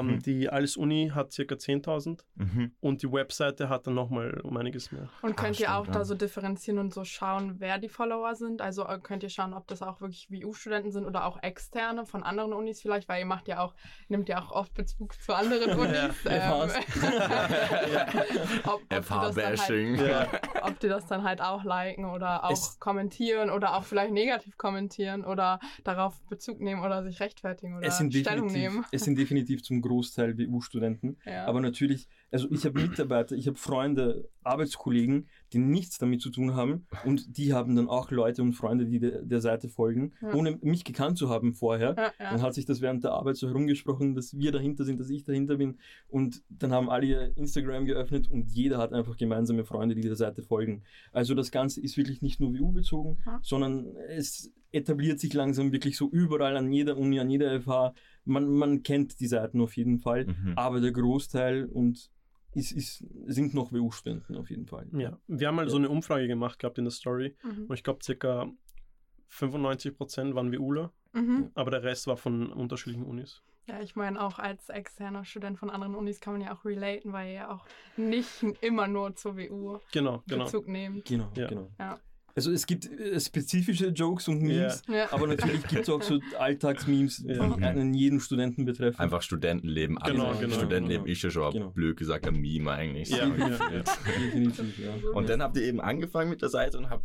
Ähm, 0.00 0.06
Mhm. 0.06 0.22
Die 0.22 0.48
Alles 0.48 0.76
Uni 0.76 1.10
hat 1.14 1.32
circa 1.32 1.54
10.000 1.56 2.24
Mhm. 2.36 2.72
und 2.80 3.02
die 3.02 3.10
Webseite 3.12 3.68
hat 3.68 3.86
dann 3.86 3.94
nochmal 3.94 4.40
um 4.42 4.56
einiges 4.56 4.92
mehr. 4.92 5.08
Und 5.22 5.36
könnt 5.36 5.56
Ah, 5.58 5.60
ihr 5.60 5.74
auch 5.76 5.82
stimmt, 5.84 5.94
da 5.96 6.00
ja. 6.00 6.04
so 6.04 6.14
differenzieren 6.14 6.78
und 6.78 6.92
so 6.94 7.04
schauen, 7.04 7.56
wer 7.58 7.78
die 7.78 7.88
Follower 7.88 8.34
sind? 8.34 8.60
Also 8.62 8.86
äh, 8.86 8.98
könnt 9.02 9.22
ihr 9.22 9.28
schauen, 9.28 9.54
ob 9.54 9.66
das 9.68 9.82
auch 9.82 10.00
wirklich 10.00 10.30
WU-Studenten 10.30 10.90
sind 10.92 11.04
oder 11.06 11.24
auch 11.26 11.42
externe 11.42 12.04
von 12.06 12.22
anderen 12.22 12.52
Unis 12.52 12.80
vielleicht, 12.80 13.08
weil 13.08 13.20
ihr 13.20 13.26
macht 13.26 13.48
ja 13.48 13.60
auch, 13.60 13.74
nimmt 14.08 14.28
ja 14.28 14.40
auch 14.42 14.50
oft 14.52 14.74
Bezug 14.74 15.14
zu 15.20 15.34
anderen 15.34 15.78
Unis. 15.78 16.14
Ja, 16.24 16.64
ähm, 16.64 16.70
ob, 18.64 18.74
ob, 18.74 18.88
die 18.88 18.88
das 18.96 19.06
dann 19.08 19.44
halt, 19.46 19.58
FH-Bashing. 19.58 19.96
Ja. 20.06 20.26
ob 20.62 20.80
die 20.80 20.88
das 20.88 21.06
dann 21.06 21.22
halt 21.22 21.40
auch 21.40 21.64
liken 21.64 22.04
oder 22.06 22.44
auch 22.44 22.50
Es- 22.52 22.78
kommentieren 22.80 23.50
oder 23.50 23.76
auch 23.76 23.84
vielleicht 23.84 24.12
negativ 24.12 24.56
kommentieren 24.56 25.24
oder 25.24 25.60
darauf 25.84 26.20
Bezug 26.28 26.60
nehmen 26.60 26.82
oder 26.82 27.02
sich 27.02 27.20
rechtfertigen 27.20 27.76
oder 27.76 27.90
Stellung 27.90 28.46
nehmen. 28.46 28.84
es 28.92 29.04
sind 29.04 29.18
definitiv 29.18 29.62
zum 29.62 29.81
Großteil 29.82 30.38
WU-Studenten. 30.38 31.18
Ja. 31.26 31.44
Aber 31.46 31.60
natürlich, 31.60 32.08
also 32.30 32.50
ich 32.50 32.64
habe 32.64 32.80
Mitarbeiter, 32.80 33.36
ich 33.36 33.46
habe 33.46 33.58
Freunde, 33.58 34.28
Arbeitskollegen, 34.44 35.28
die 35.52 35.58
nichts 35.58 35.98
damit 35.98 36.20
zu 36.20 36.30
tun 36.30 36.54
haben 36.54 36.86
und 37.04 37.36
die 37.36 37.52
haben 37.52 37.76
dann 37.76 37.88
auch 37.88 38.10
Leute 38.10 38.42
und 38.42 38.54
Freunde, 38.54 38.86
die 38.86 38.98
der, 38.98 39.22
der 39.22 39.40
Seite 39.40 39.68
folgen, 39.68 40.12
Ja. 40.20 40.34
ohne 40.34 40.58
mich 40.62 40.84
gekannt 40.84 41.18
zu 41.18 41.28
haben 41.28 41.54
vorher. 41.54 41.94
ja. 41.96 42.12
Dann 42.18 42.42
hat 42.42 42.54
sich 42.54 42.64
das 42.64 42.80
während 42.80 43.04
der 43.04 43.12
Arbeit 43.12 43.36
so 43.36 43.46
herumgesprochen, 43.48 44.14
dass 44.14 44.36
wir 44.36 44.50
dahinter 44.52 44.84
sind, 44.84 44.98
dass 45.00 45.10
ich 45.10 45.24
dahinter 45.24 45.56
bin. 45.56 45.78
Und 46.08 46.42
dann 46.48 46.72
haben 46.72 46.88
alle 46.90 47.06
ihr 47.06 47.36
Instagram 47.36 47.84
geöffnet 47.86 48.28
und 48.30 48.50
jeder 48.50 48.78
hat 48.78 48.92
einfach 48.92 49.16
gemeinsame 49.16 49.64
Freunde, 49.64 49.94
die 49.94 50.00
der 50.02 50.16
Seite 50.16 50.42
folgen. 50.42 50.82
Also 51.12 51.34
das 51.34 51.50
Ganze 51.50 51.80
ist 51.80 51.96
wirklich 51.96 52.22
nicht 52.22 52.40
nur 52.40 52.52
WU-bezogen, 52.58 53.18
Ja. 53.26 53.38
sondern 53.42 53.94
es 54.08 54.50
etabliert 54.72 55.20
sich 55.20 55.32
langsam 55.34 55.70
wirklich 55.72 55.96
so 55.96 56.10
überall 56.10 56.56
an 56.56 56.72
jeder 56.72 56.96
Uni, 56.96 57.20
an 57.20 57.30
jeder 57.30 57.60
FH. 57.60 57.94
Man, 58.24 58.48
man 58.50 58.82
kennt 58.82 59.20
die 59.20 59.26
Seiten 59.26 59.60
auf 59.60 59.76
jeden 59.76 59.98
Fall, 59.98 60.26
Mhm. 60.26 60.54
aber 60.56 60.80
der 60.80 60.92
Großteil 60.92 61.66
und 61.66 62.10
ist, 62.54 62.72
ist, 62.72 63.04
sind 63.26 63.54
noch 63.54 63.72
WU-Studenten 63.72 64.36
auf 64.36 64.50
jeden 64.50 64.66
Fall. 64.66 64.86
Ja, 64.92 65.18
wir 65.26 65.48
haben 65.48 65.56
mal 65.56 65.68
so 65.70 65.76
eine 65.78 65.88
Umfrage 65.88 66.26
gemacht 66.28 66.58
gehabt 66.58 66.76
in 66.78 66.84
der 66.84 66.90
Story 66.92 67.34
Mhm. 67.42 67.66
und 67.68 67.74
ich 67.74 67.82
glaube 67.82 68.02
circa 68.02 68.50
95% 69.28 70.34
waren 70.34 70.52
WUler, 70.52 70.92
Mhm. 71.12 71.50
aber 71.54 71.70
der 71.70 71.82
Rest 71.82 72.06
war 72.06 72.16
von 72.16 72.52
unterschiedlichen 72.52 73.04
Unis. 73.04 73.42
Ja, 73.68 73.80
ich 73.80 73.94
meine, 73.96 74.20
auch 74.20 74.38
als 74.38 74.68
externer 74.70 75.24
Student 75.24 75.58
von 75.58 75.70
anderen 75.70 75.94
Unis 75.94 76.20
kann 76.20 76.32
man 76.34 76.42
ja 76.42 76.52
auch 76.54 76.64
relaten, 76.64 77.12
weil 77.12 77.28
ihr 77.28 77.34
ja 77.34 77.50
auch 77.50 77.64
nicht 77.96 78.42
immer 78.60 78.88
nur 78.88 79.14
zur 79.14 79.36
WU 79.36 79.78
Genau, 79.92 80.22
genau. 80.26 80.44
Bezug 80.44 80.66
nehmt. 80.68 81.04
Genau, 81.04 81.30
Ja. 81.36 81.46
genau. 81.46 81.70
Ja. 81.78 82.00
Also 82.34 82.50
es 82.50 82.66
gibt 82.66 82.90
äh, 82.90 83.20
spezifische 83.20 83.88
Jokes 83.88 84.26
und 84.28 84.40
Memes, 84.42 84.82
Ja. 84.88 85.12
aber 85.12 85.26
natürlich 85.26 85.62
gibt 85.68 85.82
es 85.82 85.88
auch 85.90 86.02
so 86.02 86.18
Alltagsmemes, 86.38 87.24
Ja. 87.26 87.46
die 87.46 87.62
einen 87.64 87.94
jeden 87.94 88.20
Studenten 88.20 88.64
betreffen. 88.64 88.98
Einfach 89.00 89.22
Studentenleben. 89.22 89.96
Genau, 90.04 90.26
alles. 90.28 90.40
genau, 90.40 90.54
Studentenleben 90.54 91.04
genau. 91.04 91.12
ist 91.12 91.22
ja 91.22 91.30
schon 91.30 91.52
Genau. 91.52 91.70
blöd 91.70 91.96
gesagt 91.96 92.26
ein 92.26 92.40
Meme 92.40 92.70
eigentlich. 92.70 93.10
Ja. 93.10 93.26
Definitiv, 94.16 94.78
ja. 94.78 94.90
Und 95.12 95.28
dann 95.28 95.42
habt 95.42 95.56
ihr 95.56 95.64
eben 95.64 95.80
angefangen 95.80 96.30
mit 96.30 96.42
der 96.42 96.48
Seite 96.48 96.78
und 96.78 96.90
habt 96.90 97.04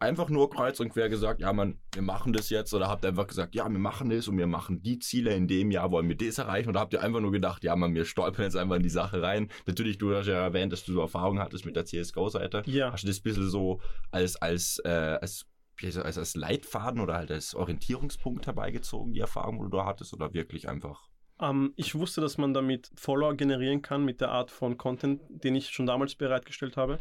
einfach 0.00 0.28
nur 0.28 0.50
kreuz 0.50 0.80
und 0.80 0.90
quer 0.90 1.08
gesagt, 1.08 1.40
ja 1.40 1.52
man, 1.52 1.78
wir 1.94 2.02
machen 2.02 2.32
das 2.32 2.50
jetzt 2.50 2.72
oder 2.74 2.88
habt 2.88 3.04
ihr 3.04 3.08
einfach 3.10 3.26
gesagt, 3.26 3.54
ja 3.54 3.68
wir 3.68 3.78
machen 3.78 4.10
das 4.10 4.26
und 4.28 4.36
wir 4.38 4.46
machen 4.46 4.82
die 4.82 4.98
Ziele 4.98 5.34
in 5.34 5.46
dem 5.46 5.70
Jahr, 5.70 5.90
wollen 5.92 6.08
wir 6.08 6.16
das 6.16 6.38
erreichen 6.38 6.68
oder 6.68 6.80
habt 6.80 6.92
ihr 6.92 7.02
einfach 7.02 7.20
nur 7.20 7.30
gedacht, 7.32 7.62
ja 7.64 7.76
man, 7.76 7.94
wir 7.94 8.04
stolpern 8.04 8.44
jetzt 8.44 8.56
einfach 8.56 8.76
in 8.76 8.82
die 8.82 8.88
Sache 8.88 9.22
rein. 9.22 9.48
Natürlich, 9.66 9.98
du 9.98 10.14
hast 10.14 10.26
ja 10.26 10.34
erwähnt, 10.42 10.72
dass 10.72 10.84
du 10.84 10.92
so 10.92 11.00
Erfahrung 11.00 11.38
hattest 11.38 11.64
mit 11.64 11.76
der 11.76 11.84
CSGO-Seite. 11.84 12.62
Ja. 12.66 12.92
Hast 12.92 13.04
du 13.04 13.08
das 13.08 13.18
ein 13.18 13.22
bisschen 13.22 13.48
so 13.50 13.80
als, 14.10 14.36
als, 14.36 14.67
äh, 14.84 15.18
als, 15.20 15.46
wie 15.76 15.86
heißt 15.86 15.96
das, 15.96 16.04
als, 16.04 16.18
als 16.18 16.34
Leitfaden 16.36 17.00
oder 17.00 17.14
halt 17.14 17.30
als 17.30 17.54
Orientierungspunkt 17.54 18.46
herbeigezogen, 18.46 19.12
die 19.12 19.20
Erfahrung, 19.20 19.58
die 19.58 19.70
du 19.70 19.76
da 19.76 19.86
hattest 19.86 20.12
oder 20.12 20.34
wirklich 20.34 20.68
einfach? 20.68 21.08
Ähm, 21.40 21.72
ich 21.76 21.94
wusste, 21.94 22.20
dass 22.20 22.38
man 22.38 22.54
damit 22.54 22.90
Follower 22.94 23.34
generieren 23.34 23.82
kann 23.82 24.04
mit 24.04 24.20
der 24.20 24.30
Art 24.30 24.50
von 24.50 24.76
Content, 24.76 25.22
den 25.28 25.54
ich 25.54 25.70
schon 25.70 25.86
damals 25.86 26.14
bereitgestellt 26.14 26.76
habe. 26.76 26.98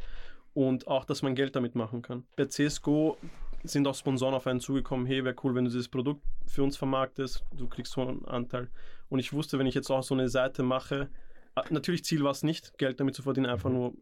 Und 0.53 0.87
auch, 0.87 1.05
dass 1.05 1.21
man 1.21 1.35
Geld 1.35 1.55
damit 1.55 1.75
machen 1.75 2.01
kann. 2.01 2.25
Bei 2.35 2.45
CSGO 2.45 3.17
sind 3.63 3.87
auch 3.87 3.93
Sponsoren 3.93 4.33
auf 4.33 4.47
einen 4.47 4.59
zugekommen, 4.59 5.05
hey, 5.05 5.23
wäre 5.23 5.35
cool, 5.43 5.53
wenn 5.53 5.65
du 5.65 5.69
dieses 5.69 5.87
Produkt 5.87 6.23
für 6.47 6.63
uns 6.63 6.77
vermarktest, 6.77 7.43
du 7.55 7.67
kriegst 7.67 7.93
so 7.93 8.01
einen 8.01 8.25
Anteil. 8.25 8.69
Und 9.09 9.19
ich 9.19 9.33
wusste, 9.33 9.59
wenn 9.59 9.67
ich 9.67 9.75
jetzt 9.75 9.91
auch 9.91 10.01
so 10.01 10.15
eine 10.15 10.29
Seite 10.29 10.63
mache, 10.63 11.09
äh, 11.55 11.61
natürlich 11.69 12.03
Ziel 12.05 12.23
war 12.23 12.31
es 12.31 12.43
nicht, 12.43 12.77
Geld 12.77 12.99
damit 12.99 13.15
zu 13.15 13.21
verdienen, 13.21 13.45
einfach 13.45 13.69
nur 13.69 13.93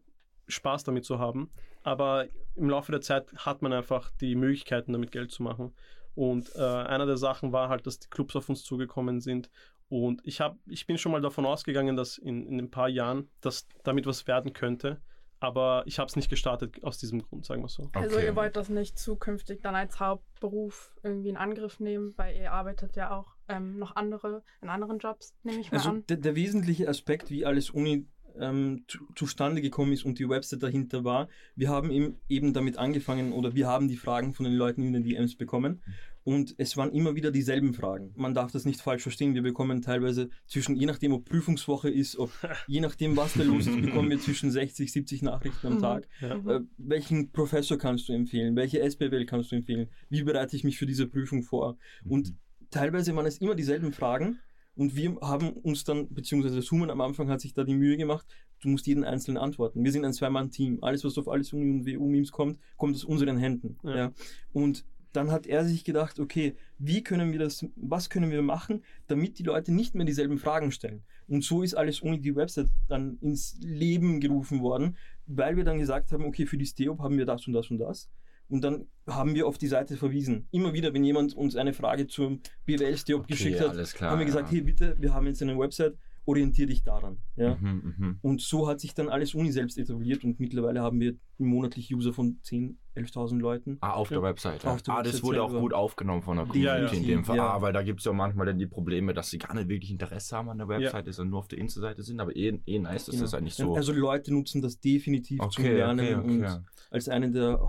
Spaß 0.48 0.84
damit 0.84 1.04
zu 1.04 1.18
haben. 1.18 1.50
Aber 1.86 2.26
im 2.56 2.68
Laufe 2.68 2.90
der 2.90 3.00
Zeit 3.00 3.32
hat 3.36 3.62
man 3.62 3.72
einfach 3.72 4.10
die 4.20 4.34
Möglichkeiten, 4.34 4.92
damit 4.92 5.12
Geld 5.12 5.30
zu 5.30 5.44
machen. 5.44 5.72
Und 6.16 6.50
äh, 6.56 6.60
einer 6.62 7.06
der 7.06 7.16
Sachen 7.16 7.52
war 7.52 7.68
halt, 7.68 7.86
dass 7.86 8.00
die 8.00 8.08
Clubs 8.08 8.34
auf 8.34 8.48
uns 8.48 8.64
zugekommen 8.64 9.20
sind. 9.20 9.50
Und 9.88 10.20
ich, 10.24 10.40
hab, 10.40 10.58
ich 10.66 10.86
bin 10.88 10.98
schon 10.98 11.12
mal 11.12 11.20
davon 11.20 11.46
ausgegangen, 11.46 11.94
dass 11.94 12.18
in, 12.18 12.44
in 12.48 12.58
ein 12.58 12.70
paar 12.72 12.88
Jahren 12.88 13.30
das 13.40 13.68
damit 13.84 14.04
was 14.06 14.26
werden 14.26 14.52
könnte. 14.52 15.00
Aber 15.38 15.84
ich 15.86 16.00
habe 16.00 16.08
es 16.08 16.16
nicht 16.16 16.28
gestartet 16.28 16.82
aus 16.82 16.98
diesem 16.98 17.22
Grund, 17.22 17.44
sagen 17.44 17.62
wir 17.62 17.68
so. 17.68 17.88
Also 17.92 18.16
Okay. 18.16 18.24
ihr 18.26 18.34
wollt 18.34 18.56
das 18.56 18.68
nicht 18.68 18.98
zukünftig 18.98 19.60
dann 19.62 19.76
als 19.76 20.00
Hauptberuf 20.00 20.92
irgendwie 21.04 21.28
in 21.28 21.36
Angriff 21.36 21.78
nehmen, 21.78 22.14
weil 22.16 22.34
ihr 22.36 22.50
arbeitet 22.52 22.96
ja 22.96 23.16
auch 23.16 23.36
ähm, 23.48 23.78
noch 23.78 23.94
andere 23.94 24.42
in 24.60 24.70
anderen 24.70 24.98
Jobs, 24.98 25.36
nehme 25.44 25.60
ich 25.60 25.70
mal 25.70 25.76
Also 25.78 25.90
an. 25.90 26.04
der, 26.08 26.16
der 26.16 26.34
wesentliche 26.34 26.88
Aspekt, 26.88 27.30
wie 27.30 27.44
alles 27.44 27.70
Uni 27.70 28.08
ähm, 28.40 28.84
zu, 28.88 28.98
zustande 29.14 29.60
gekommen 29.62 29.92
ist 29.92 30.04
und 30.04 30.18
die 30.18 30.28
Website 30.28 30.62
dahinter 30.62 31.04
war, 31.04 31.28
wir 31.54 31.68
haben 31.68 31.90
eben, 31.90 32.16
eben 32.28 32.52
damit 32.52 32.78
angefangen 32.78 33.32
oder 33.32 33.54
wir 33.54 33.66
haben 33.66 33.88
die 33.88 33.96
Fragen 33.96 34.34
von 34.34 34.44
den 34.44 34.54
Leuten 34.54 34.82
in 34.82 34.92
den 34.92 35.02
DMs 35.02 35.36
bekommen 35.36 35.82
und 36.26 36.56
es 36.58 36.76
waren 36.76 36.90
immer 36.90 37.14
wieder 37.14 37.30
dieselben 37.30 37.72
Fragen. 37.72 38.12
Man 38.16 38.34
darf 38.34 38.50
das 38.50 38.64
nicht 38.64 38.80
falsch 38.80 39.02
verstehen, 39.02 39.34
wir 39.34 39.42
bekommen 39.42 39.80
teilweise 39.80 40.28
zwischen, 40.48 40.74
je 40.74 40.86
nachdem 40.86 41.12
ob 41.12 41.24
Prüfungswoche 41.24 41.88
ist, 41.88 42.18
ob 42.18 42.32
je 42.66 42.80
nachdem 42.80 43.16
was 43.16 43.34
da 43.34 43.44
los 43.44 43.68
ist, 43.68 43.80
bekommen 43.80 44.10
wir 44.10 44.18
zwischen 44.18 44.50
60, 44.50 44.90
70 44.90 45.22
Nachrichten 45.22 45.68
am 45.68 45.74
Mhm. 45.74 45.80
Tag. 45.80 46.08
Ja. 46.20 46.36
Mhm. 46.36 46.48
Äh, 46.48 46.60
welchen 46.78 47.30
Professor 47.30 47.78
kannst 47.78 48.08
du 48.08 48.12
empfehlen? 48.12 48.56
Welche 48.56 48.80
SBWL 48.80 49.24
kannst 49.24 49.52
du 49.52 49.56
empfehlen? 49.56 49.88
Wie 50.08 50.24
bereite 50.24 50.56
ich 50.56 50.64
mich 50.64 50.78
für 50.78 50.86
diese 50.86 51.06
Prüfung 51.06 51.44
vor? 51.44 51.78
Und 52.04 52.34
teilweise 52.70 53.14
waren 53.14 53.26
es 53.26 53.38
immer 53.38 53.54
dieselben 53.54 53.92
Fragen. 53.92 54.40
Und 54.76 54.94
wir 54.94 55.16
haben 55.22 55.52
uns 55.52 55.84
dann, 55.84 56.08
beziehungsweise 56.12 56.60
Suman 56.62 56.90
am 56.90 57.00
Anfang 57.00 57.30
hat 57.30 57.40
sich 57.40 57.54
da 57.54 57.64
die 57.64 57.74
Mühe 57.74 57.96
gemacht, 57.96 58.26
du 58.60 58.68
musst 58.68 58.86
jeden 58.86 59.04
einzelnen 59.04 59.38
antworten. 59.38 59.82
Wir 59.82 59.92
sind 59.92 60.04
ein 60.04 60.12
Zwei-Mann-Team. 60.12 60.78
Alles, 60.82 61.04
was 61.04 61.18
auf 61.18 61.28
alles 61.28 61.52
Uni 61.52 61.70
und 61.70 61.86
WU-Memes 61.86 62.30
kommt, 62.30 62.58
kommt 62.76 62.94
aus 62.94 63.04
unseren 63.04 63.38
Händen. 63.38 63.78
Ja. 63.82 63.96
Ja. 63.96 64.12
Und 64.52 64.84
dann 65.12 65.30
hat 65.30 65.46
er 65.46 65.64
sich 65.64 65.82
gedacht, 65.84 66.20
okay, 66.20 66.56
wie 66.78 67.02
können 67.02 67.32
wir 67.32 67.38
das, 67.38 67.64
was 67.74 68.10
können 68.10 68.30
wir 68.30 68.42
machen, 68.42 68.84
damit 69.06 69.38
die 69.38 69.44
Leute 69.44 69.72
nicht 69.72 69.94
mehr 69.94 70.04
dieselben 70.04 70.38
Fragen 70.38 70.70
stellen. 70.70 71.04
Und 71.26 71.42
so 71.42 71.62
ist 71.62 71.74
alles 71.74 72.00
Uni 72.00 72.20
die 72.20 72.36
Website 72.36 72.68
dann 72.88 73.16
ins 73.22 73.56
Leben 73.60 74.20
gerufen 74.20 74.60
worden, 74.60 74.96
weil 75.26 75.56
wir 75.56 75.64
dann 75.64 75.78
gesagt 75.78 76.12
haben, 76.12 76.24
okay, 76.24 76.44
für 76.44 76.58
die 76.58 76.66
STEOP 76.66 76.98
haben 77.00 77.16
wir 77.16 77.24
das 77.24 77.46
und 77.46 77.54
das 77.54 77.70
und 77.70 77.78
das. 77.78 78.10
Und 78.48 78.62
dann 78.62 78.86
haben 79.06 79.34
wir 79.34 79.46
auf 79.46 79.58
die 79.58 79.66
Seite 79.66 79.96
verwiesen. 79.96 80.48
Immer 80.50 80.72
wieder, 80.72 80.92
wenn 80.94 81.04
jemand 81.04 81.34
uns 81.34 81.56
eine 81.56 81.72
Frage 81.72 82.06
zum 82.06 82.40
BWL 82.64 82.96
STEOP 82.96 83.26
geschickt 83.26 83.60
hat, 83.60 83.76
klar. 83.94 84.10
haben 84.10 84.18
wir 84.18 84.26
gesagt, 84.26 84.50
ja. 84.50 84.56
hey 84.56 84.60
bitte, 84.62 84.96
wir 84.98 85.14
haben 85.14 85.26
jetzt 85.26 85.42
eine 85.42 85.58
Website, 85.58 85.96
orientier 86.24 86.66
dich 86.66 86.82
daran. 86.82 87.18
Ja? 87.36 87.56
Mhm, 87.56 87.94
mhm. 87.98 88.18
Und 88.22 88.40
so 88.40 88.66
hat 88.68 88.80
sich 88.80 88.94
dann 88.94 89.08
alles 89.08 89.34
Uni 89.34 89.52
selbst 89.52 89.78
etabliert 89.78 90.24
und 90.24 90.40
mittlerweile 90.40 90.80
haben 90.80 90.98
wir 91.00 91.14
monatlich 91.38 91.94
User 91.94 92.12
von 92.14 92.38
10, 92.42 92.78
11.000 92.96 93.38
Leuten. 93.38 93.76
Ah, 93.82 93.90
auf 93.92 94.08
der 94.08 94.22
Webseite. 94.22 94.70
Auf 94.70 94.80
der 94.80 94.94
ah, 94.94 95.02
das 95.02 95.12
Website 95.12 95.22
wurde 95.24 95.42
auch 95.42 95.50
selber. 95.50 95.60
gut 95.60 95.74
aufgenommen 95.74 96.22
von 96.22 96.36
der 96.38 96.46
Ja, 96.46 96.72
Community 96.76 96.96
ja. 96.96 97.00
in 97.02 97.06
dem 97.08 97.24
Fall. 97.26 97.36
Ja. 97.36 97.52
Ah, 97.54 97.60
weil 97.60 97.74
da 97.74 97.82
gibt 97.82 98.00
es 98.00 98.06
ja 98.06 98.12
manchmal 98.14 98.46
dann 98.46 98.58
die 98.58 98.66
Probleme, 98.66 99.12
dass 99.12 99.28
sie 99.30 99.36
gar 99.36 99.54
nicht 99.54 99.68
wirklich 99.68 99.90
Interesse 99.90 100.34
haben 100.34 100.48
an 100.48 100.56
der 100.56 100.68
Webseite, 100.68 101.12
sondern 101.12 101.30
nur 101.32 101.40
auf 101.40 101.48
der 101.48 101.58
Insta-Seite 101.58 102.02
sind. 102.02 102.20
Aber 102.20 102.34
eh, 102.34 102.58
eh 102.66 102.78
nice, 102.78 103.04
dass 103.06 103.16
das 103.18 103.30
Genau. 103.32 103.38
eigentlich 103.38 103.54
so. 103.54 103.74
Also 103.74 103.92
Leute 103.92 104.32
nutzen 104.32 104.62
das 104.62 104.80
definitiv 104.80 105.38
zum 105.50 105.64
okay, 105.64 105.74
Lernen 105.76 106.00
okay, 106.00 106.14
und 106.14 106.44
okay. 106.44 106.58
als 106.90 107.08
eine 107.10 107.30
der 107.30 107.60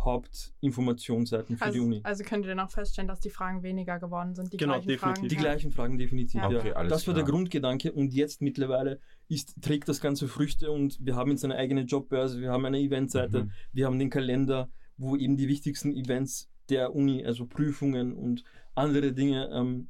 Hauptinformationsseiten 0.62 1.58
für 1.58 1.66
die 1.66 1.70
Also, 1.72 1.82
Uni. 1.84 2.02
also 2.04 2.24
könnt 2.24 2.46
ihr 2.46 2.56
dann 2.56 2.60
auch 2.66 2.72
feststellen, 2.72 3.08
dass 3.08 3.20
die 3.20 3.30
Fragen 3.30 3.64
weniger 3.64 4.00
geworden 4.00 4.34
sind. 4.36 4.54
Die 4.54 4.58
Genau, 4.58 4.74
gleichen 4.76 4.88
definitiv. 4.88 5.16
Fragen. 5.16 5.28
Die 5.30 5.36
ja. 5.36 5.42
gleichen 5.42 5.72
Fragen 5.72 5.98
definitiv. 5.98 6.42
Ja. 6.42 6.52
Ja. 6.52 6.60
Okay, 6.60 6.74
alles 6.74 6.90
das 6.92 7.08
war 7.08 7.14
der 7.14 7.24
klar. 7.24 7.36
Grundgedanke 7.36 7.92
und 7.92 8.14
jetzt 8.14 8.42
mittlerweile 8.42 9.00
ist, 9.30 9.56
trägt 9.62 9.90
das 9.90 10.00
Ganze 10.02 10.28
Früchte 10.28 10.72
und 10.72 10.98
wir 11.06 11.16
haben 11.16 11.32
jetzt 11.32 11.44
eine 11.44 11.56
eigene 11.56 11.82
Jobbörse, 11.82 12.40
wir 12.40 12.52
haben 12.52 12.66
eine 12.66 12.80
Eventseite, 12.80 13.44
Mhm. 13.46 13.52
wir 13.74 13.86
haben 13.86 14.00
den 14.00 14.10
Kalender, 14.10 14.70
wo 14.98 15.16
eben 15.16 15.36
die 15.38 15.48
wichtigsten 15.48 15.92
Events 15.94 16.50
der 16.70 16.96
Uni, 16.96 17.26
also 17.26 17.46
Prüfungen 17.46 18.14
und 18.14 18.44
andere 18.76 19.12
Dinge 19.14 19.50
ähm, 19.54 19.90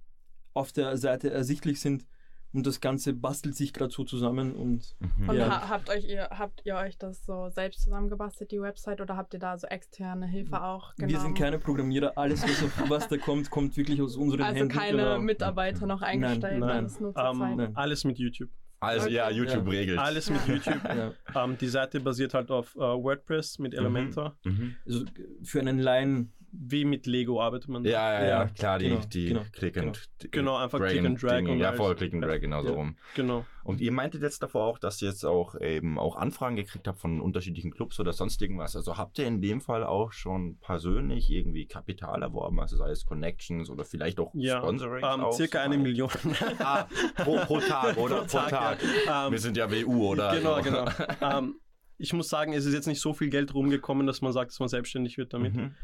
auf 0.54 0.72
der 0.72 0.98
Seite 0.98 1.30
ersichtlich 1.32 1.80
sind 1.80 2.06
und 2.54 2.66
das 2.66 2.82
Ganze 2.82 3.14
bastelt 3.14 3.56
sich 3.56 3.74
gerade 3.74 3.92
so 3.94 4.04
zusammen 4.06 4.56
und 4.56 4.96
Mhm. 5.00 5.30
Und 5.30 5.36
Ja. 5.36 5.50
ha 5.50 5.70
habt, 5.70 5.90
euch 5.90 6.06
ihr, 6.06 6.30
habt 6.32 6.62
ihr 6.66 6.76
euch 6.76 6.98
das 6.98 7.24
so 7.26 7.50
selbst 7.50 7.82
zusammengebastelt, 7.82 8.52
die 8.52 8.62
Website, 8.62 9.02
oder 9.02 9.18
habt 9.18 9.34
ihr 9.34 9.40
da 9.40 9.58
so 9.58 9.68
externe 9.68 10.26
Hilfe 10.26 10.64
auch 10.64 10.96
genommen? 10.96 11.14
wir 11.14 11.20
sind 11.20 11.38
keine 11.38 11.60
Programmierer, 11.60 12.14
alles 12.18 12.42
was, 12.44 12.64
auf, 12.64 12.72
was 12.90 13.08
da 13.08 13.18
kommt, 13.18 13.52
kommt 13.52 13.78
wirklich 13.78 14.02
aus 14.02 14.16
unseren 14.16 14.42
Also 14.42 14.60
Händen. 14.62 14.74
keine 14.74 14.98
genau. 14.98 15.20
Mitarbeiter 15.20 15.86
noch 15.86 16.02
eingestellt, 16.02 16.60
nein. 16.60 16.70
alles 16.72 17.00
nur 17.00 17.14
zur 17.14 17.24
Ähm, 17.32 17.40
Zeit. 17.40 17.58
Nein. 17.58 17.76
alles 17.76 18.04
mit 18.04 18.18
YouTube. 18.18 18.50
Also 18.80 19.10
ja, 19.10 19.26
Okay. 19.26 19.36
YouTube 19.38 19.66
Ja. 19.66 19.72
regelt. 19.80 20.00
Alles 20.00 20.30
mit 20.30 20.40
YouTube. 20.48 20.82
Ja. 20.84 21.14
Ähm, 21.44 21.58
die 21.58 21.68
Seite 21.68 22.00
basiert 22.00 22.34
halt 22.34 22.52
auf 22.52 22.76
äh, 22.76 22.80
WordPress 22.80 23.58
mit 23.60 23.74
Elementor. 23.74 24.38
Mhm. 24.44 24.76
Also 24.86 25.06
für 25.44 25.60
einen 25.60 25.80
Laien 25.80 26.32
Wie 26.60 26.86
mit 26.86 27.06
Lego 27.06 27.40
arbeitet 27.40 27.70
man. 27.70 27.84
da. 27.84 27.90
Ja, 27.90 28.14
ja, 28.22 28.28
ja, 28.28 28.46
klar, 28.48 28.80
die, 28.80 28.90
genau, 28.90 29.02
die 29.14 29.26
genau, 29.28 29.42
Click 29.52 29.78
and 29.78 30.10
Genau, 30.32 30.58
einfach 30.58 30.80
Click 30.80 31.06
and 31.06 31.22
Drag 31.22 31.44
und 31.48 31.60
Ja, 31.60 31.74
voll 31.74 31.96
Click 31.96 32.14
and 32.16 32.24
Drag, 32.24 32.32
Ja. 32.32 32.38
genau 32.40 32.64
so 32.64 32.74
rum. 32.74 32.96
Genau. 33.16 33.46
Und 33.64 33.80
ihr 33.80 33.92
meintet 33.92 34.24
jetzt 34.24 34.42
davor 34.42 34.64
auch, 34.66 34.80
dass 34.80 35.00
ihr 35.02 35.10
jetzt 35.10 35.24
auch 35.24 35.54
eben 35.62 36.00
auch 36.00 36.16
Anfragen 36.16 36.56
gekriegt 36.56 36.88
habt 36.88 37.00
von 37.00 37.22
unterschiedlichen 37.22 37.70
Clubs 37.72 38.00
oder 38.00 38.12
sonst 38.12 38.42
irgendwas. 38.42 38.76
Also 38.76 38.98
habt 38.98 39.20
ihr 39.20 39.28
in 39.28 39.40
dem 39.40 39.62
Fall 39.62 39.84
auch 39.84 40.14
schon 40.14 40.58
persönlich 40.60 41.30
irgendwie 41.30 41.68
Kapital 41.68 42.24
erworben, 42.24 42.60
also 42.60 42.76
sei 42.76 42.90
es 42.90 43.06
Connections 43.06 43.70
oder 43.70 43.86
vielleicht 43.86 44.20
auch 44.20 44.32
Ja, 44.34 44.58
Sponsoring? 44.58 45.04
ähm, 45.04 45.22
auch 45.22 45.34
circa 45.34 45.62
eine 45.62 45.76
soweit? 45.76 45.84
Million. 45.84 46.10
Ah, 46.60 46.88
pro, 47.18 47.38
pro 47.46 47.60
Tag, 47.60 47.98
oder? 47.98 48.22
Pro, 48.22 48.38
Tag. 48.40 48.80
ja. 49.06 49.28
Ähm, 49.28 49.32
Wir 49.32 49.40
sind 49.40 49.58
ja 49.58 49.70
WU, 49.72 50.08
oder? 50.08 50.36
Genau, 50.36 50.54
Also- 50.54 50.70
genau. 50.72 50.86
ähm, 51.22 51.60
ich 52.00 52.14
muss 52.14 52.30
sagen, 52.30 52.54
es 52.54 52.66
ist 52.66 52.74
jetzt 52.74 52.88
nicht 52.88 53.02
so 53.02 53.14
viel 53.14 53.30
Geld 53.30 53.54
rumgekommen, 53.54 54.08
dass 54.08 54.22
man 54.22 54.32
sagt, 54.32 54.52
dass 54.52 54.60
man 54.60 54.70
selbstständig 54.70 55.18
wird 55.18 55.34
damit. 55.34 55.56
Mhm. 55.56 55.76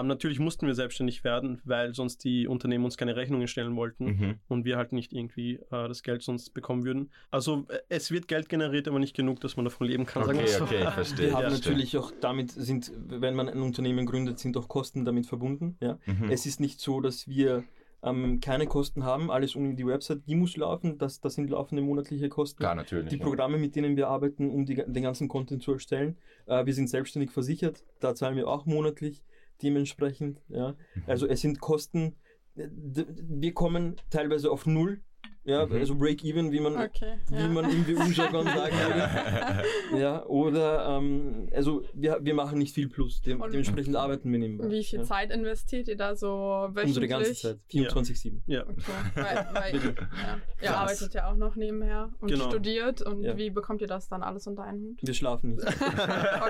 Ähm, 0.00 0.06
natürlich 0.06 0.38
mussten 0.38 0.66
wir 0.66 0.74
selbstständig 0.74 1.24
werden, 1.24 1.60
weil 1.64 1.94
sonst 1.94 2.24
die 2.24 2.46
Unternehmen 2.46 2.84
uns 2.84 2.96
keine 2.96 3.16
Rechnungen 3.16 3.48
stellen 3.48 3.76
wollten 3.76 4.04
Mhm. 4.06 4.34
und 4.48 4.64
wir 4.64 4.76
halt 4.76 4.92
nicht 4.92 5.12
irgendwie 5.12 5.54
äh, 5.56 5.88
das 5.88 6.02
Geld 6.02 6.22
sonst 6.22 6.54
bekommen 6.54 6.84
würden. 6.84 7.10
Also 7.30 7.66
äh, 7.68 7.78
es 7.88 8.10
wird 8.10 8.28
Geld 8.28 8.48
generiert, 8.48 8.88
aber 8.88 8.98
nicht 8.98 9.16
genug, 9.16 9.40
dass 9.40 9.56
man 9.56 9.64
davon 9.64 9.86
leben 9.86 10.06
kann. 10.06 10.24
sagen 10.24 10.38
wir 10.38 10.44
Okay, 10.44 10.52
so. 10.58 10.64
okay, 10.64 10.82
ich 10.84 10.90
verstehe. 10.90 11.26
Wir 11.28 11.34
haben 11.34 11.42
Ja, 11.44 11.50
natürlich 11.50 11.96
auch 11.98 12.12
damit 12.20 12.50
sind, 12.52 12.92
wenn 13.08 13.34
man 13.34 13.48
ein 13.48 13.60
Unternehmen 13.62 14.06
gründet, 14.06 14.38
sind 14.38 14.56
auch 14.56 14.68
Kosten 14.68 15.04
damit 15.04 15.26
verbunden. 15.26 15.76
Ja? 15.80 15.98
Mhm. 16.06 16.30
Es 16.30 16.46
ist 16.46 16.60
nicht 16.60 16.80
so, 16.80 17.00
dass 17.00 17.26
wir 17.28 17.64
ähm, 18.02 18.40
keine 18.40 18.66
Kosten 18.66 19.04
haben, 19.04 19.30
alles 19.30 19.56
um 19.56 19.74
die 19.74 19.86
Website, 19.86 20.20
die 20.28 20.34
muss 20.36 20.56
laufen, 20.56 20.98
das, 20.98 21.20
das 21.20 21.34
sind 21.34 21.50
laufende 21.50 21.82
monatliche 21.82 22.28
Kosten. 22.28 22.58
Klar, 22.58 22.74
natürlich. 22.74 23.08
Die 23.08 23.16
ja. 23.16 23.24
Programme, 23.24 23.56
mit 23.58 23.74
denen 23.74 23.96
wir 23.96 24.08
arbeiten, 24.08 24.50
um 24.50 24.64
die, 24.66 24.74
den 24.76 25.02
ganzen 25.02 25.28
Content 25.28 25.62
zu 25.62 25.72
erstellen. 25.72 26.16
Äh, 26.46 26.66
wir 26.66 26.74
sind 26.74 26.88
selbstständig 26.88 27.30
versichert, 27.32 27.82
da 28.00 28.14
zahlen 28.14 28.36
wir 28.36 28.48
auch 28.48 28.66
monatlich 28.66 29.22
dementsprechend. 29.62 30.40
Ja. 30.48 30.76
Mhm. 30.94 31.02
Also 31.06 31.26
es 31.26 31.40
sind 31.40 31.60
Kosten, 31.60 32.16
wir 32.54 33.52
kommen 33.52 33.96
teilweise 34.10 34.50
auf 34.50 34.66
Null, 34.66 35.02
ja, 35.46 35.64
Mhm. 35.66 35.72
also 35.76 35.94
Break-Even, 35.94 36.52
wie 36.52 36.60
man, 36.60 36.76
Okay. 36.76 37.18
wie 37.28 37.36
ja. 37.36 37.48
man 37.48 37.70
im 37.70 37.86
WU-Jargon 37.86 38.44
sagen 38.46 38.76
würde. 38.76 39.64
Ja, 39.98 40.24
oder 40.26 40.98
ähm, 40.98 41.48
also 41.54 41.82
wir, 41.94 42.18
wir 42.20 42.34
machen 42.34 42.58
nicht 42.58 42.74
viel 42.74 42.88
plus. 42.88 43.20
Dem, 43.22 43.40
Und- 43.40 43.52
dementsprechend 43.52 43.96
arbeiten 43.96 44.30
wir 44.30 44.38
nebenbei. 44.38 44.68
Wie 44.70 44.82
viel 44.84 44.98
ja. 44.98 45.04
Zeit 45.04 45.30
investiert 45.30 45.88
ihr 45.88 45.96
da 45.96 46.14
so 46.16 46.28
wöchentlich? 46.28 46.86
Unsere 46.86 47.08
ganze 47.08 47.34
Zeit. 47.34 47.58
24-7. 47.70 48.42
Ja. 48.46 48.62
Okay, 48.64 48.74
weil, 49.14 49.46
weil 49.54 49.74
ja. 50.20 50.40
ihr 50.60 50.76
arbeitet 50.76 51.14
ja 51.14 51.30
auch 51.30 51.36
noch 51.36 51.54
nebenher 51.56 52.10
und 52.20 52.28
Genau. 52.30 52.48
studiert 52.50 53.00
und 53.02 53.22
Ja. 53.22 53.36
wie 53.38 53.50
bekommt 53.50 53.80
ihr 53.80 53.86
das 53.86 54.08
dann 54.08 54.22
alles 54.22 54.46
unter 54.46 54.64
einen 54.64 54.82
Hut? 54.82 54.98
Wir 55.02 55.14
schlafen 55.14 55.54
nicht. 55.54 55.66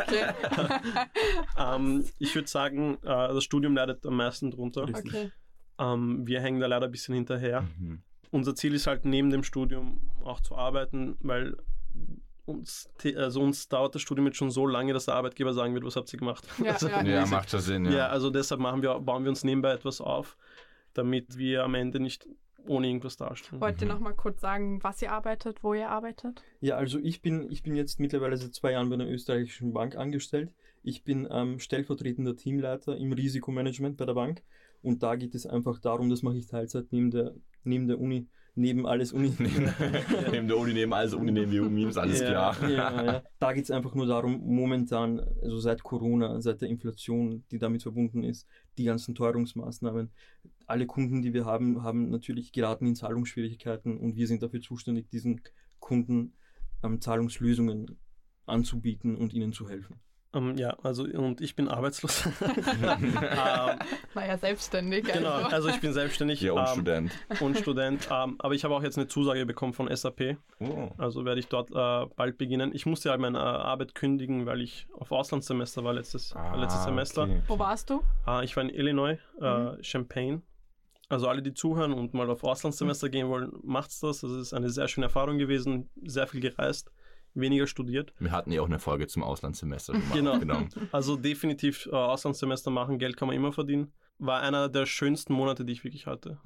Okay. 0.07 0.25
Ähm, 1.59 2.05
ich 2.19 2.35
würde 2.35 2.49
sagen, 2.49 2.95
äh, 3.03 3.07
das 3.07 3.45
Studium 3.45 3.75
leidet 3.75 4.05
am 4.07 4.17
meisten 4.17 4.51
drunter. 4.51 4.83
Okay. 4.83 5.31
Ähm, 5.79 6.27
wir 6.27 6.41
hängen 6.41 6.61
da 6.61 6.67
leider 6.67 6.87
ein 6.87 6.91
bisschen 6.93 7.15
hinterher. 7.15 7.63
Mhm. 7.79 8.03
Unser 8.31 8.55
Ziel 8.55 8.75
ist 8.75 8.87
halt 8.87 9.05
neben 9.05 9.31
dem 9.31 9.43
Studium 9.45 10.01
auch 10.25 10.41
zu 10.41 10.57
arbeiten, 10.57 11.17
weil 11.21 11.57
uns, 12.45 12.89
also 13.17 13.41
uns 13.41 13.69
dauert 13.69 13.95
das 13.95 14.03
Studium 14.03 14.27
jetzt 14.27 14.37
schon 14.37 14.51
so 14.51 14.67
lange, 14.67 14.93
dass 14.93 15.07
der 15.07 15.15
Arbeitgeber 15.15 15.53
sagen 15.53 15.75
wird, 15.75 15.85
was 15.85 15.97
habt 15.97 16.13
ihr 16.13 16.19
gemacht? 16.19 16.47
Ja, 16.63 16.73
Also, 16.75 16.89
ja. 16.89 17.03
Ja, 17.03 17.27
macht 17.27 17.51
schon 17.51 17.61
Sinn. 17.61 17.85
ja. 17.87 17.91
Ja. 17.93 18.07
also 18.09 18.31
deshalb 18.31 18.61
machen 18.61 18.83
wir, 18.83 18.99
bauen 19.01 19.25
wir 19.25 19.31
uns 19.31 19.43
nebenbei 19.45 19.73
etwas 19.73 20.01
auf, 20.01 20.37
damit 20.95 21.37
wir 21.39 21.65
am 21.65 21.75
Ende 21.75 21.99
nicht 22.01 22.27
ohne 22.69 22.87
irgendwas 22.89 23.17
dastehen. 23.17 23.61
Wollt 23.61 23.81
ihr 23.81 23.87
Mhm. 23.87 23.93
noch 23.95 24.01
mal 24.01 24.15
kurz 24.15 24.41
sagen, 24.41 24.83
was 24.83 25.01
ihr 25.03 25.13
arbeitet, 25.13 25.63
wo 25.63 25.75
ihr 25.75 25.89
arbeitet? 25.89 26.43
Ja, 26.61 26.77
also 26.77 26.99
ich 27.01 27.21
bin, 27.23 27.51
ich 27.51 27.63
bin 27.63 27.77
jetzt 27.77 28.01
mittlerweile 28.01 28.37
seit 28.37 28.55
zwei 28.55 28.73
Jahren 28.73 28.89
bei 28.89 28.95
einer 28.95 29.09
österreichischen 29.09 29.73
Bank 29.73 29.97
angestellt. 29.97 30.53
Ich 30.83 31.03
bin 31.05 31.27
ähm, 31.31 31.59
stellvertretender 31.59 32.37
Teamleiter 32.37 32.97
im 32.97 33.13
Risikomanagement 33.13 33.97
bei 33.97 34.05
der 34.05 34.15
Bank. 34.15 34.43
Und 34.83 35.03
da 35.03 35.17
geht 35.17 35.35
es 35.35 35.47
einfach 35.47 35.79
darum, 35.79 36.11
das 36.11 36.23
mache 36.23 36.39
ich 36.39 36.47
Teilzeit 36.47 36.87
neben 36.91 37.11
der, 37.11 37.35
neben 37.65 37.89
der 37.89 38.01
Uni, 38.01 38.29
neben 38.55 38.87
alles 38.87 39.13
Uni. 39.13 39.35
neben 40.33 40.49
der 40.49 40.57
Uni, 40.57 40.73
neben 40.73 40.93
alles 40.93 41.15
Uni, 41.15 41.33
neben 41.33 41.53
WU-Memes, 41.53 41.97
alles 41.97 42.21
ja, 42.21 42.29
klar. 42.29 42.71
Ja, 42.71 43.05
ja. 43.05 43.23
Da 43.39 43.53
geht 43.53 43.65
es 43.65 43.71
einfach 43.71 43.95
nur 43.95 44.07
darum, 44.07 44.41
momentan, 44.45 45.21
also 45.43 45.59
seit 45.59 45.83
Corona, 45.83 46.41
seit 46.41 46.63
der 46.63 46.69
Inflation, 46.69 47.45
die 47.51 47.59
damit 47.59 47.83
verbunden 47.83 48.25
ist, 48.25 48.47
die 48.79 48.85
ganzen 48.85 49.15
Teuerungsmaßnahmen, 49.15 50.11
alle 50.67 50.87
Kunden, 50.87 51.23
die 51.23 51.33
wir 51.33 51.45
haben, 51.45 51.83
haben 51.83 52.11
natürlich 52.11 52.53
geraten 52.53 52.87
in 52.87 52.97
Zahlungsschwierigkeiten 52.97 53.97
und 53.97 54.17
wir 54.17 54.27
sind 54.27 54.43
dafür 54.43 54.61
zuständig, 54.61 55.09
diesen 55.11 55.41
Kunden 55.79 56.35
ähm, 56.83 57.01
Zahlungslösungen 57.01 57.99
anzubieten 58.47 59.17
und 59.17 59.33
ihnen 59.33 59.53
zu 59.53 59.69
helfen. 59.69 60.01
Ähm, 60.35 60.57
ja, 60.59 60.77
also 60.83 61.05
und 61.05 61.41
ich 61.41 61.55
bin 61.57 61.69
arbeitslos. 61.69 62.27
ähm, 62.83 63.15
Naja, 64.15 64.37
selbstständig. 64.39 65.05
genau, 65.05 65.31
Also. 65.33 65.49
also 65.49 65.69
ich 65.69 65.81
bin 65.81 65.93
selbstständig 65.93 66.41
Ja, 66.41 66.53
und 66.53 66.61
ähm, 66.61 66.67
Student. 66.73 67.13
und 67.41 67.59
Student. 67.59 68.09
ähm, 68.11 68.37
aber 68.39 68.55
ich 68.55 68.65
habe 68.65 68.75
auch 68.75 68.83
jetzt 68.83 68.99
eine 68.99 69.07
Zusage 69.07 69.47
bekommen 69.47 69.73
von 69.73 69.95
SAP. 69.95 70.37
Oh. 70.61 70.91
Also 70.99 71.25
werde 71.25 71.41
ich 71.41 71.49
dort 71.49 71.71
äh, 71.71 72.07
bald 72.17 72.39
beginnen. 72.39 72.73
Ich 72.75 72.87
musste 72.87 73.11
halt 73.11 73.21
meine 73.21 73.39
äh, 73.39 73.41
Arbeit 73.41 73.95
kündigen, 73.95 74.47
weil 74.47 74.61
ich 74.61 74.87
auf 74.99 75.13
Auslandssemester 75.13 75.85
war 75.85 75.95
letztes, 75.95 76.35
Ah, 76.35 76.57
letztes 76.57 76.85
Semester. 76.85 77.23
okay. 77.23 77.43
Wo 77.47 77.59
warst 77.59 77.91
du? 77.91 78.03
Äh, 78.27 78.45
ich 78.45 78.57
war 78.57 78.63
in 78.63 78.71
Illinois, 78.71 79.19
äh, 79.41 79.45
Mhm. 79.77 79.83
Champaign. 79.83 80.43
Also 81.09 81.29
alle, 81.29 81.41
die 81.41 81.55
zuhören 81.55 81.93
und 81.93 82.15
mal 82.15 82.29
auf 82.31 82.43
Auslandssemester 82.43 83.09
gehen 83.09 83.29
wollen, 83.29 83.53
macht's 83.63 84.01
das. 84.01 84.23
Das 84.23 84.31
ist 84.33 84.53
eine 84.53 84.71
sehr 84.71 84.89
schöne 84.89 85.07
Erfahrung 85.07 85.39
gewesen. 85.39 85.89
Sehr 86.05 86.27
viel 86.27 86.41
gereist, 86.41 86.91
weniger 87.37 87.67
studiert. 87.67 88.13
Wir 88.19 88.33
hatten 88.33 88.51
ja 88.53 88.61
auch 88.63 88.67
eine 88.67 88.79
Folge 88.79 89.07
zum 89.07 89.23
Auslandssemester 89.23 89.93
gemacht. 89.93 90.13
Genau. 90.15 90.39
genau. 90.39 90.63
Also 90.93 91.17
definitiv 91.17 91.87
äh, 91.87 91.95
Auslandssemester 91.95 92.71
machen, 92.71 92.99
Geld 92.99 93.17
kann 93.17 93.29
man 93.29 93.37
immer 93.37 93.53
verdienen. 93.53 93.93
War 94.19 94.41
einer 94.41 94.69
der 94.69 94.87
schönsten 94.87 95.35
Monate, 95.35 95.65
die 95.65 95.73
ich 95.75 95.85
wirklich 95.85 96.07
hatte. 96.07 96.39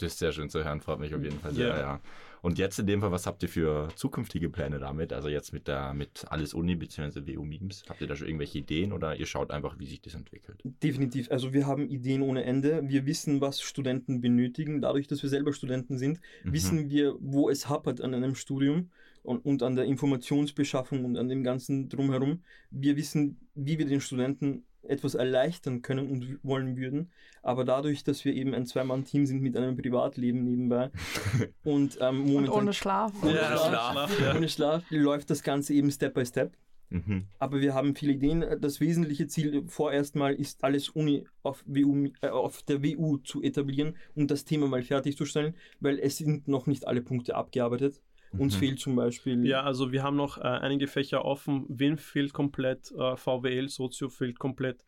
Das 0.00 0.12
ist 0.12 0.18
sehr 0.20 0.32
schön 0.32 0.48
zu 0.48 0.62
hören, 0.64 0.80
freut 0.80 1.00
mich 1.00 1.14
auf 1.14 1.22
jeden 1.22 1.40
Fall 1.40 1.52
sehr, 1.54 1.68
Ja. 1.68 1.78
ja. 1.78 2.00
Und 2.40 2.56
jetzt 2.56 2.78
in 2.78 2.86
dem 2.86 3.00
Fall, 3.00 3.10
was 3.10 3.26
habt 3.26 3.42
ihr 3.42 3.48
für 3.48 3.88
zukünftige 3.96 4.48
Pläne 4.48 4.78
damit? 4.78 5.12
Also 5.12 5.28
jetzt 5.28 5.52
mit 5.52 5.66
der 5.66 5.92
mit 5.92 6.24
Alles 6.28 6.54
Uni 6.54 6.76
bzw. 6.76 7.26
WU 7.36 7.42
Memes. 7.44 7.82
Habt 7.88 8.00
ihr 8.00 8.06
da 8.06 8.14
schon 8.14 8.28
irgendwelche 8.28 8.58
Ideen 8.58 8.92
oder 8.92 9.16
ihr 9.16 9.26
schaut 9.26 9.50
einfach, 9.50 9.76
wie 9.80 9.86
sich 9.86 10.00
das 10.02 10.14
entwickelt? 10.14 10.60
Definitiv. 10.84 11.32
Also 11.32 11.52
wir 11.52 11.66
haben 11.66 11.88
Ideen 11.88 12.22
ohne 12.22 12.44
Ende. 12.44 12.80
Wir 12.86 13.06
wissen, 13.06 13.40
was 13.40 13.60
Studenten 13.60 14.20
benötigen. 14.20 14.80
Dadurch, 14.80 15.08
dass 15.08 15.20
wir 15.20 15.28
selber 15.28 15.52
Studenten 15.52 15.98
sind, 15.98 16.20
Mhm. 16.44 16.52
wissen 16.52 16.90
wir, 16.90 17.16
wo 17.18 17.50
es 17.50 17.68
hapert 17.68 18.00
an 18.00 18.14
einem 18.14 18.36
Studium 18.36 18.90
und, 19.28 19.44
und 19.44 19.62
an 19.62 19.76
der 19.76 19.84
Informationsbeschaffung 19.84 21.04
und 21.04 21.16
an 21.16 21.28
dem 21.28 21.44
ganzen 21.44 21.88
drumherum. 21.88 22.42
Wir 22.70 22.96
wissen, 22.96 23.38
wie 23.54 23.78
wir 23.78 23.86
den 23.86 24.00
Studenten 24.00 24.64
etwas 24.82 25.14
erleichtern 25.14 25.82
können 25.82 26.10
und 26.10 26.38
wollen 26.42 26.76
würden. 26.76 27.10
Aber 27.42 27.64
dadurch, 27.64 28.04
dass 28.04 28.24
wir 28.24 28.32
eben 28.34 28.54
ein 28.54 28.64
Zwei-Mann-Team 28.66 29.26
sind 29.26 29.42
mit 29.42 29.56
einem 29.56 29.76
Privatleben 29.76 30.44
nebenbei 30.44 30.90
und 31.64 31.98
ähm, 32.00 32.22
Und 32.22 32.32
momentan 32.32 32.54
ohne 32.54 32.72
Schlaf. 32.72 33.12
Ohne 33.22 33.34
Ja, 33.34 33.56
Schlaf. 33.56 33.92
Schlaf, 33.92 34.20
ja. 34.20 34.36
ohne 34.36 34.48
Schlaf 34.48 34.84
läuft 34.90 35.30
das 35.30 35.42
Ganze 35.42 35.74
eben 35.74 35.90
Step 35.90 36.14
by 36.14 36.24
Step. 36.24 36.56
Mhm. 36.90 37.26
Aber 37.38 37.60
wir 37.60 37.74
haben 37.74 37.94
viele 37.94 38.12
Ideen. 38.12 38.44
Das 38.60 38.80
wesentliche 38.80 39.26
Ziel 39.26 39.64
vorerst 39.66 40.16
mal 40.16 40.34
ist, 40.34 40.64
alles 40.64 40.88
Uni 40.88 41.26
auf, 41.42 41.62
WU, 41.66 42.08
äh, 42.22 42.28
auf 42.28 42.62
der 42.62 42.82
WU 42.82 43.18
zu 43.18 43.42
etablieren 43.42 43.94
und 44.14 44.30
das 44.30 44.46
Thema 44.46 44.68
mal 44.68 44.82
fertigzustellen, 44.82 45.54
weil 45.80 45.98
es 45.98 46.16
sind 46.16 46.48
noch 46.48 46.66
nicht 46.66 46.86
alle 46.86 47.02
Punkte 47.02 47.34
abgearbeitet. 47.34 48.00
Uns 48.32 48.54
Mhm. 48.54 48.58
fehlt 48.58 48.78
zum 48.80 48.96
Beispiel. 48.96 49.46
Ja, 49.46 49.62
also 49.62 49.90
wir 49.92 50.02
haben 50.02 50.16
noch 50.16 50.38
äh, 50.38 50.42
einige 50.42 50.86
Fächer 50.86 51.24
offen. 51.24 51.64
WIN 51.68 51.96
fehlt 51.96 52.32
komplett, 52.32 52.90
äh, 52.92 53.16
VWL, 53.16 53.68
Sozio 53.68 54.08
fehlt 54.08 54.38
komplett. 54.38 54.84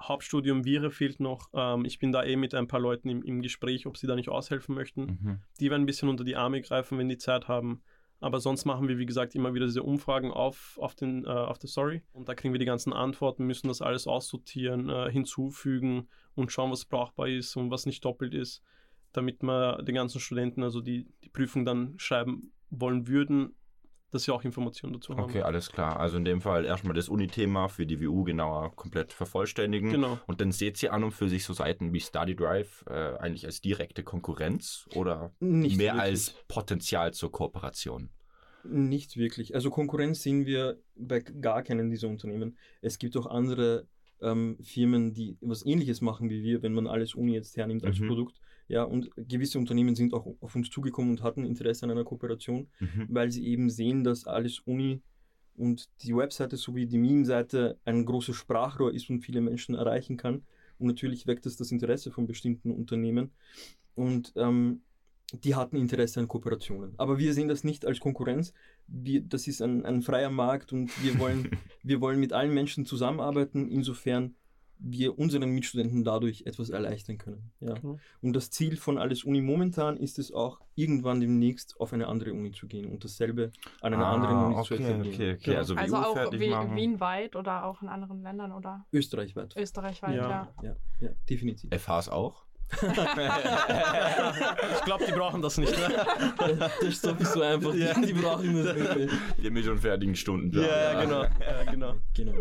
Hauptstudium 0.00 0.64
Vire 0.64 0.90
fehlt 0.90 1.20
noch. 1.20 1.50
Ähm, 1.52 1.84
ich 1.84 1.98
bin 1.98 2.12
da 2.12 2.22
eh 2.24 2.36
mit 2.36 2.54
ein 2.54 2.68
paar 2.68 2.80
Leuten 2.80 3.08
im, 3.08 3.22
im 3.22 3.42
Gespräch, 3.42 3.86
ob 3.86 3.96
sie 3.96 4.06
da 4.06 4.14
nicht 4.14 4.28
aushelfen 4.28 4.74
möchten. 4.74 5.02
Mhm. 5.20 5.38
Die 5.60 5.70
werden 5.70 5.82
ein 5.82 5.86
bisschen 5.86 6.08
unter 6.08 6.24
die 6.24 6.36
Arme 6.36 6.60
greifen, 6.62 6.98
wenn 6.98 7.08
die 7.08 7.18
Zeit 7.18 7.48
haben. 7.48 7.82
Aber 8.20 8.40
sonst 8.40 8.64
machen 8.64 8.88
wir, 8.88 8.98
wie 8.98 9.06
gesagt, 9.06 9.34
immer 9.34 9.54
wieder 9.54 9.66
diese 9.66 9.82
Umfragen 9.82 10.32
auf, 10.32 10.76
auf, 10.80 10.94
den, 10.94 11.24
äh, 11.24 11.28
auf 11.28 11.58
der 11.58 11.68
Story. 11.68 12.02
Und 12.12 12.28
da 12.28 12.34
kriegen 12.34 12.52
wir 12.54 12.58
die 12.58 12.64
ganzen 12.64 12.92
Antworten, 12.92 13.44
müssen 13.46 13.68
das 13.68 13.80
alles 13.82 14.06
aussortieren, 14.08 14.88
äh, 14.88 15.10
hinzufügen 15.10 16.08
und 16.34 16.50
schauen, 16.50 16.70
was 16.72 16.84
brauchbar 16.84 17.28
ist 17.28 17.56
und 17.56 17.70
was 17.70 17.86
nicht 17.86 18.04
doppelt 18.04 18.34
ist, 18.34 18.62
damit 19.12 19.42
wir 19.42 19.82
den 19.82 19.94
ganzen 19.94 20.20
Studenten, 20.20 20.62
also 20.62 20.80
die 20.80 21.06
die 21.24 21.28
Prüfung 21.28 21.64
dann 21.64 21.94
schreiben 21.98 22.52
wollen 22.70 23.06
würden, 23.08 23.54
dass 24.10 24.22
sie 24.24 24.32
auch 24.32 24.42
Informationen 24.44 24.94
dazu 24.94 25.12
haben. 25.14 25.24
Okay, 25.24 25.42
alles 25.42 25.70
klar. 25.70 26.00
Also 26.00 26.16
in 26.16 26.24
dem 26.24 26.40
Fall 26.40 26.64
erstmal 26.64 26.94
das 26.94 27.10
Uni-Thema 27.10 27.68
für 27.68 27.84
die 27.84 28.00
WU 28.02 28.24
genauer 28.24 28.74
komplett 28.74 29.12
vervollständigen. 29.12 29.90
Genau. 29.90 30.18
Und 30.26 30.40
dann 30.40 30.50
seht 30.50 30.82
ihr 30.82 30.94
an 30.94 31.04
und 31.04 31.12
für 31.12 31.28
sich 31.28 31.44
so 31.44 31.52
Seiten 31.52 31.92
wie 31.92 32.00
Study 32.00 32.34
Drive 32.34 32.84
äh, 32.88 32.92
eigentlich 33.18 33.44
als 33.44 33.60
direkte 33.60 34.02
Konkurrenz 34.02 34.86
oder 34.94 35.32
Nicht 35.40 35.76
mehr 35.76 35.94
wirklich. 35.94 36.02
als 36.12 36.34
Potenzial 36.48 37.12
zur 37.12 37.30
Kooperation? 37.30 38.08
Nicht 38.64 39.16
wirklich. 39.18 39.54
Also 39.54 39.70
Konkurrenz 39.70 40.22
sehen 40.22 40.46
wir 40.46 40.78
bei 40.96 41.20
gar 41.20 41.62
keinen 41.62 41.90
dieser 41.90 42.08
Unternehmen. 42.08 42.56
Es 42.80 42.98
gibt 42.98 43.14
auch 43.16 43.26
andere 43.26 43.86
ähm, 44.20 44.58
Firmen, 44.62 45.12
die 45.12 45.36
was 45.40 45.64
ähnliches 45.64 46.00
machen 46.00 46.28
wie 46.30 46.42
wir, 46.42 46.62
wenn 46.62 46.72
man 46.72 46.86
alles 46.86 47.14
Uni 47.14 47.34
jetzt 47.34 47.56
hernimmt 47.56 47.84
als 47.84 47.98
Mhm. 48.00 48.08
Produkt. 48.08 48.40
Ja, 48.68 48.82
und 48.84 49.10
gewisse 49.16 49.58
Unternehmen 49.58 49.94
sind 49.96 50.12
auch 50.12 50.26
auf 50.40 50.54
uns 50.54 50.68
zugekommen 50.70 51.10
und 51.12 51.22
hatten 51.22 51.44
Interesse 51.44 51.84
an 51.84 51.90
einer 51.90 52.04
Kooperation, 52.04 52.68
Mhm. 52.80 53.06
weil 53.08 53.30
sie 53.30 53.46
eben 53.46 53.70
sehen, 53.70 54.04
dass 54.04 54.26
alles 54.26 54.60
Uni 54.60 55.00
und 55.56 55.88
die 56.02 56.14
Webseite 56.14 56.56
sowie 56.56 56.86
die 56.86 56.98
Meme-Seite 56.98 57.78
ein 57.84 58.04
großes 58.04 58.36
Sprachrohr 58.36 58.92
ist 58.94 59.08
und 59.10 59.20
viele 59.20 59.40
Menschen 59.40 59.74
erreichen 59.74 60.16
kann. 60.16 60.42
Und 60.78 60.86
natürlich 60.86 61.26
weckt 61.26 61.46
es 61.46 61.56
das 61.56 61.72
Interesse 61.72 62.12
von 62.12 62.26
bestimmten 62.26 62.70
Unternehmen. 62.70 63.32
Und 63.96 64.32
ähm, 64.36 64.82
die 65.42 65.54
hatten 65.56 65.76
Interesse 65.76 66.20
an 66.20 66.28
Kooperationen. 66.28 66.92
Aber 66.96 67.18
wir 67.18 67.34
sehen 67.34 67.48
das 67.48 67.64
nicht 67.64 67.84
als 67.84 67.98
Konkurrenz. 68.00 68.52
Wir, 68.86 69.20
das 69.20 69.46
ist 69.48 69.60
ein, 69.60 69.84
ein 69.84 70.02
freier 70.02 70.30
Markt 70.30 70.72
und 70.72 70.90
wir 71.02 71.18
wollen, 71.18 71.50
wir 71.82 72.00
wollen 72.00 72.20
mit 72.20 72.32
allen 72.32 72.54
Menschen 72.54 72.86
zusammenarbeiten, 72.86 73.68
insofern 73.68 74.36
wir 74.80 75.18
unseren 75.18 75.50
Mitstudenten 75.50 76.04
dadurch 76.04 76.42
etwas 76.46 76.70
erleichtern 76.70 77.18
können. 77.18 77.50
Ja. 77.60 77.74
Genau. 77.74 77.98
Und 78.22 78.32
das 78.34 78.50
Ziel 78.50 78.76
von 78.76 78.96
Alles 78.98 79.24
Uni 79.24 79.40
momentan 79.40 79.96
ist 79.96 80.18
es 80.18 80.32
auch, 80.32 80.60
irgendwann 80.76 81.20
demnächst 81.20 81.80
auf 81.80 81.92
eine 81.92 82.06
andere 82.06 82.32
Uni 82.32 82.52
zu 82.52 82.66
gehen 82.68 82.86
und 82.86 83.02
dasselbe 83.02 83.50
an 83.80 83.94
einer 83.94 84.06
anderen 84.06 84.36
Uni 84.44 84.54
zu 84.64 84.74
Ah, 84.74 84.76
okay, 84.76 84.84
etablieren. 84.84 85.14
okay, 85.14 85.32
okay. 85.32 85.38
Genau. 85.44 85.58
Also, 85.58 85.74
Also 85.74 85.96
auch 85.96 86.14
machen. 86.32 86.76
Wienweit 86.76 87.34
oder 87.36 87.64
auch 87.64 87.82
in 87.82 87.88
anderen 87.88 88.22
Ländern 88.22 88.52
oder 88.52 88.86
Österreichweit. 88.92 89.56
österreichweit, 89.56 90.14
Ja. 90.14 90.28
ja. 90.30 90.48
Ja, 90.62 90.76
ja, 91.00 91.08
definitiv. 91.28 91.70
FHs 91.72 92.08
auch? 92.08 92.44
Ich 94.78 94.84
glaube, 94.84 95.04
die 95.06 95.12
brauchen 95.12 95.42
das 95.42 95.58
nicht. 95.58 95.72
Ne? 95.76 96.06
das 96.58 96.78
ist 96.82 97.02
sowieso 97.02 97.40
einfach, 97.42 97.72
die, 97.72 97.88
die 98.06 98.12
brauchen 98.12 98.64
das 98.64 98.76
nicht. 98.76 99.12
Die 99.42 99.46
haben 99.46 99.62
schon 99.62 99.78
fertigen 99.78 100.14
Stunden. 100.14 100.54
ja, 100.60 100.66
ja, 100.92 101.00
genau. 101.04 101.22
Ja, 101.24 101.64
genau. 101.70 101.94
Genau. 102.14 102.32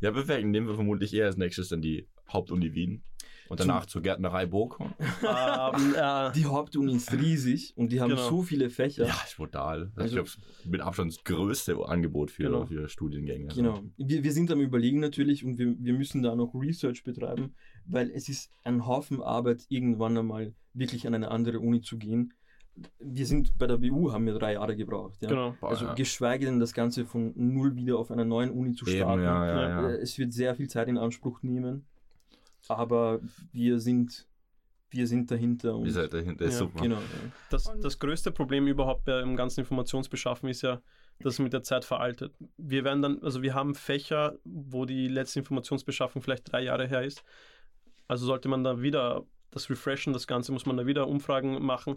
Ja, 0.00 0.10
perfekt. 0.12 0.46
Nehmen 0.46 0.66
wir 0.68 0.74
vermutlich 0.74 1.12
eher 1.14 1.26
als 1.26 1.36
nächstes 1.36 1.68
dann 1.68 1.80
die 1.82 2.06
Hauptuni 2.32 2.74
Wien. 2.74 3.02
Und 3.48 3.60
danach 3.60 3.86
zur 3.86 4.02
Gärtnerei 4.02 4.46
Bochum. 4.46 4.92
Ähm, 5.22 5.94
äh, 5.96 6.32
Die 6.32 6.44
Hauptuni 6.46 6.96
ist 6.96 7.12
riesig 7.12 7.72
und 7.76 7.92
die 7.92 8.00
haben 8.00 8.10
Genau. 8.10 8.28
so 8.28 8.42
viele 8.42 8.70
Fächer. 8.70 9.06
Ja, 9.06 9.14
ist 9.24 9.36
brutal. 9.36 9.92
Also, 9.94 10.18
Also- 10.18 10.20
ich 10.20 10.34
glaube, 10.36 10.70
mit 10.70 10.80
Abstand 10.80 11.12
das 11.12 11.22
größte 11.24 11.76
Angebot 11.86 12.30
für, 12.32 12.42
Genau. 12.44 12.66
für 12.66 12.88
Studiengänge. 12.88 13.46
Genau. 13.54 13.80
Wir, 13.96 14.24
wir 14.24 14.32
sind 14.32 14.50
am 14.50 14.60
Überlegen 14.60 14.98
natürlich 14.98 15.44
und 15.44 15.58
wir, 15.58 15.76
wir 15.78 15.92
müssen 15.94 16.22
da 16.22 16.34
noch 16.34 16.54
Research 16.54 17.04
betreiben, 17.04 17.54
weil 17.86 18.10
es 18.10 18.28
ist 18.28 18.50
ein 18.64 18.84
Haufen 18.84 19.22
Arbeit, 19.22 19.64
irgendwann 19.68 20.18
einmal 20.18 20.52
wirklich 20.74 21.06
an 21.06 21.14
eine 21.14 21.30
andere 21.30 21.60
Uni 21.60 21.80
zu 21.82 21.98
gehen. 21.98 22.34
Wir 22.98 23.24
sind 23.26 23.56
bei 23.56 23.66
der 23.66 23.78
BU, 23.78 24.12
haben 24.12 24.26
wir 24.26 24.34
drei 24.34 24.52
Jahre 24.54 24.76
gebraucht. 24.76 25.16
Ja? 25.22 25.28
genau. 25.28 25.54
Boah, 25.60 25.70
Also 25.70 25.86
ja. 25.86 25.94
geschweige 25.94 26.44
denn 26.46 26.60
das 26.60 26.74
Ganze 26.74 27.06
von 27.06 27.32
null 27.34 27.74
wieder 27.76 27.98
auf 27.98 28.10
einer 28.10 28.24
neuen 28.24 28.50
Uni 28.50 28.74
zu 28.74 28.86
Eben, 28.86 28.96
starten. 28.98 29.22
ja, 29.22 29.46
ja, 29.46 29.54
Ja. 29.62 29.68
ja. 29.82 29.88
Äh, 29.90 29.96
Es 30.02 30.18
wird 30.18 30.32
sehr 30.32 30.54
viel 30.54 30.68
Zeit 30.68 30.88
in 30.88 30.98
Anspruch 30.98 31.42
nehmen, 31.42 31.86
aber 32.68 33.20
wir 33.52 33.80
sind, 33.80 34.26
wir 34.90 35.06
sind 35.06 35.30
dahinter. 35.30 35.80
Ihr 35.84 35.92
seid 35.92 36.12
dahinter, 36.12 36.44
ist 36.44 36.54
Ja, 36.54 36.58
super. 36.60 36.82
Genau. 36.82 36.98
Das, 37.50 37.66
Und- 37.66 37.82
das 37.84 37.98
größte 37.98 38.30
Problem 38.32 38.66
überhaupt 38.66 39.04
beim 39.04 39.36
ganzen 39.36 39.60
Informationsbeschaffen 39.60 40.48
ist 40.48 40.62
ja, 40.62 40.80
dass 41.20 41.34
es 41.34 41.38
mit 41.38 41.52
der 41.54 41.62
Zeit 41.62 41.84
veraltet. 41.84 42.34
Wir 42.58 42.84
werden 42.84 43.00
dann, 43.00 43.22
also 43.22 43.40
wir 43.40 43.54
haben 43.54 43.74
Fächer, 43.74 44.34
wo 44.44 44.84
die 44.84 45.08
letzte 45.08 45.38
Informationsbeschaffung 45.38 46.20
vielleicht 46.20 46.50
drei 46.52 46.62
Jahre 46.62 46.86
her 46.86 47.02
ist. 47.02 47.24
Also 48.06 48.26
sollte 48.26 48.48
man 48.48 48.62
da 48.64 48.82
wieder 48.82 49.24
das 49.50 49.70
refreshen, 49.70 50.12
das 50.12 50.26
Ganze, 50.26 50.52
muss 50.52 50.66
man 50.66 50.76
da 50.76 50.84
wieder 50.86 51.08
Umfragen 51.08 51.64
machen. 51.64 51.96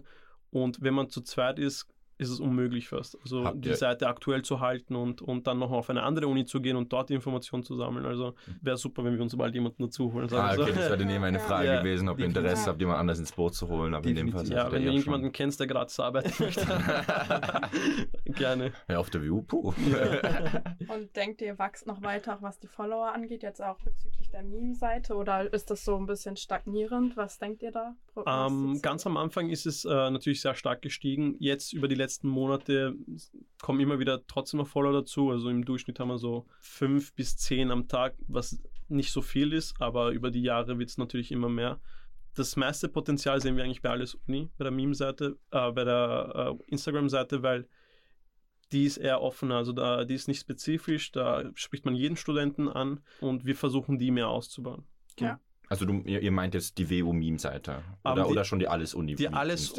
Und 0.50 0.82
wenn 0.82 0.94
man 0.94 1.08
zu 1.08 1.20
zweit 1.20 1.58
ist, 1.58 1.86
ist 2.20 2.28
es 2.28 2.38
unmöglich 2.38 2.88
fast. 2.88 3.18
Also 3.22 3.44
Habt 3.44 3.64
die 3.64 3.74
Seite 3.74 4.06
aktuell 4.06 4.42
zu 4.42 4.60
halten 4.60 4.94
und, 4.94 5.22
und 5.22 5.46
dann 5.46 5.58
noch 5.58 5.70
auf 5.70 5.88
eine 5.88 6.02
andere 6.02 6.28
Uni 6.28 6.44
zu 6.44 6.60
gehen 6.60 6.76
und 6.76 6.92
dort 6.92 7.08
die 7.08 7.14
Informationen 7.14 7.62
zu 7.62 7.74
sammeln. 7.74 8.04
Also 8.04 8.34
wäre 8.60 8.76
super, 8.76 9.02
wenn 9.04 9.14
wir 9.14 9.22
uns 9.22 9.36
bald 9.36 9.54
jemanden 9.54 9.84
dazu 9.84 10.12
holen. 10.12 10.28
Ah, 10.32 10.52
okay, 10.52 10.56
so. 10.56 10.66
das 10.66 10.76
wäre 10.76 10.98
dann 10.98 11.10
eben 11.10 11.24
eine 11.24 11.40
Frage 11.40 11.66
Ja, 11.66 11.80
gewesen, 11.80 12.08
ob 12.08 12.18
ihr. 12.18 12.26
Interesse 12.26 12.66
habt, 12.66 12.80
jemand 12.80 12.98
anders 12.98 13.18
ins 13.18 13.32
Boot 13.32 13.54
zu 13.54 13.68
holen. 13.68 13.94
Aber 13.94 14.06
in 14.06 14.14
dem 14.14 14.30
Fall 14.30 14.46
Ja, 14.48 14.66
ihr 14.66 14.72
wenn 14.72 14.82
du 14.82 14.88
irgendjemanden 14.88 15.32
kennst, 15.32 15.60
der 15.60 15.66
gratis 15.66 15.98
arbeiten 15.98 16.32
möchte. 16.38 16.66
Gerne. 18.26 18.64
schon. 18.64 18.72
Ja, 18.88 18.98
auf 18.98 19.10
der 19.10 19.26
WU, 19.26 19.42
puh. 19.42 19.72
Und 20.88 21.16
denkt 21.16 21.40
ihr, 21.40 21.58
wächst 21.58 21.86
noch 21.86 22.02
weiter, 22.02 22.38
was 22.40 22.58
die 22.58 22.66
Follower 22.68 23.12
angeht, 23.12 23.42
jetzt 23.42 23.62
auch 23.62 23.78
bezüglich 23.80 24.30
der 24.30 24.42
Meme-Seite? 24.42 25.14
Oder 25.14 25.52
ist 25.52 25.70
das 25.70 25.84
so 25.84 25.96
ein 25.96 26.06
bisschen 26.06 26.36
stagnierend? 26.36 27.16
Was 27.16 27.38
denkt 27.38 27.62
ihr 27.62 27.72
da? 27.72 27.88
Ähm, 27.88 27.94
Prognostiziert? 28.14 28.82
ganz 28.82 29.06
am 29.06 29.16
Anfang 29.16 29.48
ist 29.48 29.66
es 29.66 29.84
äh, 29.84 29.88
natürlich 29.88 30.40
sehr 30.40 30.54
stark 30.54 30.82
gestiegen. 30.82 31.36
Jetzt 31.38 31.72
über 31.72 31.88
die 31.88 31.94
letzten 31.94 32.09
Monate 32.22 32.94
kommen 33.60 33.80
immer 33.80 33.98
wieder 33.98 34.26
trotzdem 34.26 34.58
noch 34.58 34.68
Follower 34.68 34.92
dazu. 34.92 35.30
Also 35.30 35.48
im 35.48 35.64
Durchschnitt 35.64 35.98
haben 36.00 36.08
wir 36.08 36.18
so 36.18 36.46
fünf 36.60 37.14
bis 37.14 37.36
zehn 37.36 37.70
am 37.70 37.88
Tag, 37.88 38.14
was 38.28 38.60
nicht 38.88 39.12
so 39.12 39.22
viel 39.22 39.52
ist, 39.52 39.80
aber 39.80 40.10
über 40.10 40.30
die 40.30 40.42
Jahre 40.42 40.78
wird 40.78 40.90
es 40.90 40.98
natürlich 40.98 41.30
immer 41.32 41.48
mehr. 41.48 41.80
Das 42.34 42.56
meiste 42.56 42.88
Potenzial 42.88 43.40
sehen 43.40 43.56
wir 43.56 43.64
eigentlich 43.64 43.82
bei 43.82 43.90
Alles 43.90 44.14
Uni, 44.26 44.50
bei 44.56 44.64
der 44.64 44.72
Meme-Seite, 44.72 45.36
äh, 45.50 45.72
bei 45.72 45.84
der 45.84 46.56
äh, 46.58 46.62
Instagram-Seite, 46.70 47.42
weil 47.42 47.68
die 48.72 48.84
ist 48.84 48.98
eher 48.98 49.20
offener, 49.20 49.56
also 49.56 49.72
da, 49.72 50.04
die 50.04 50.14
ist 50.14 50.28
nicht 50.28 50.40
spezifisch, 50.40 51.10
da 51.10 51.50
spricht 51.54 51.84
man 51.84 51.94
jeden 51.96 52.16
Studenten 52.16 52.68
an 52.68 53.00
und 53.20 53.44
wir 53.44 53.56
versuchen 53.56 53.98
die 53.98 54.12
mehr 54.12 54.28
auszubauen. 54.28 54.84
Also 55.68 55.84
du, 55.86 56.02
ihr, 56.04 56.20
ihr 56.20 56.30
meint 56.32 56.54
jetzt 56.54 56.78
die 56.78 56.88
WU-Meme-Seite? 56.88 57.82
Oder, 58.04 58.24
die- 58.24 58.30
oder 58.30 58.44
schon 58.44 58.58
die 58.60 58.68
Alles-Uni? 58.68 59.14
Die 59.16 59.28
Alles 59.28 59.72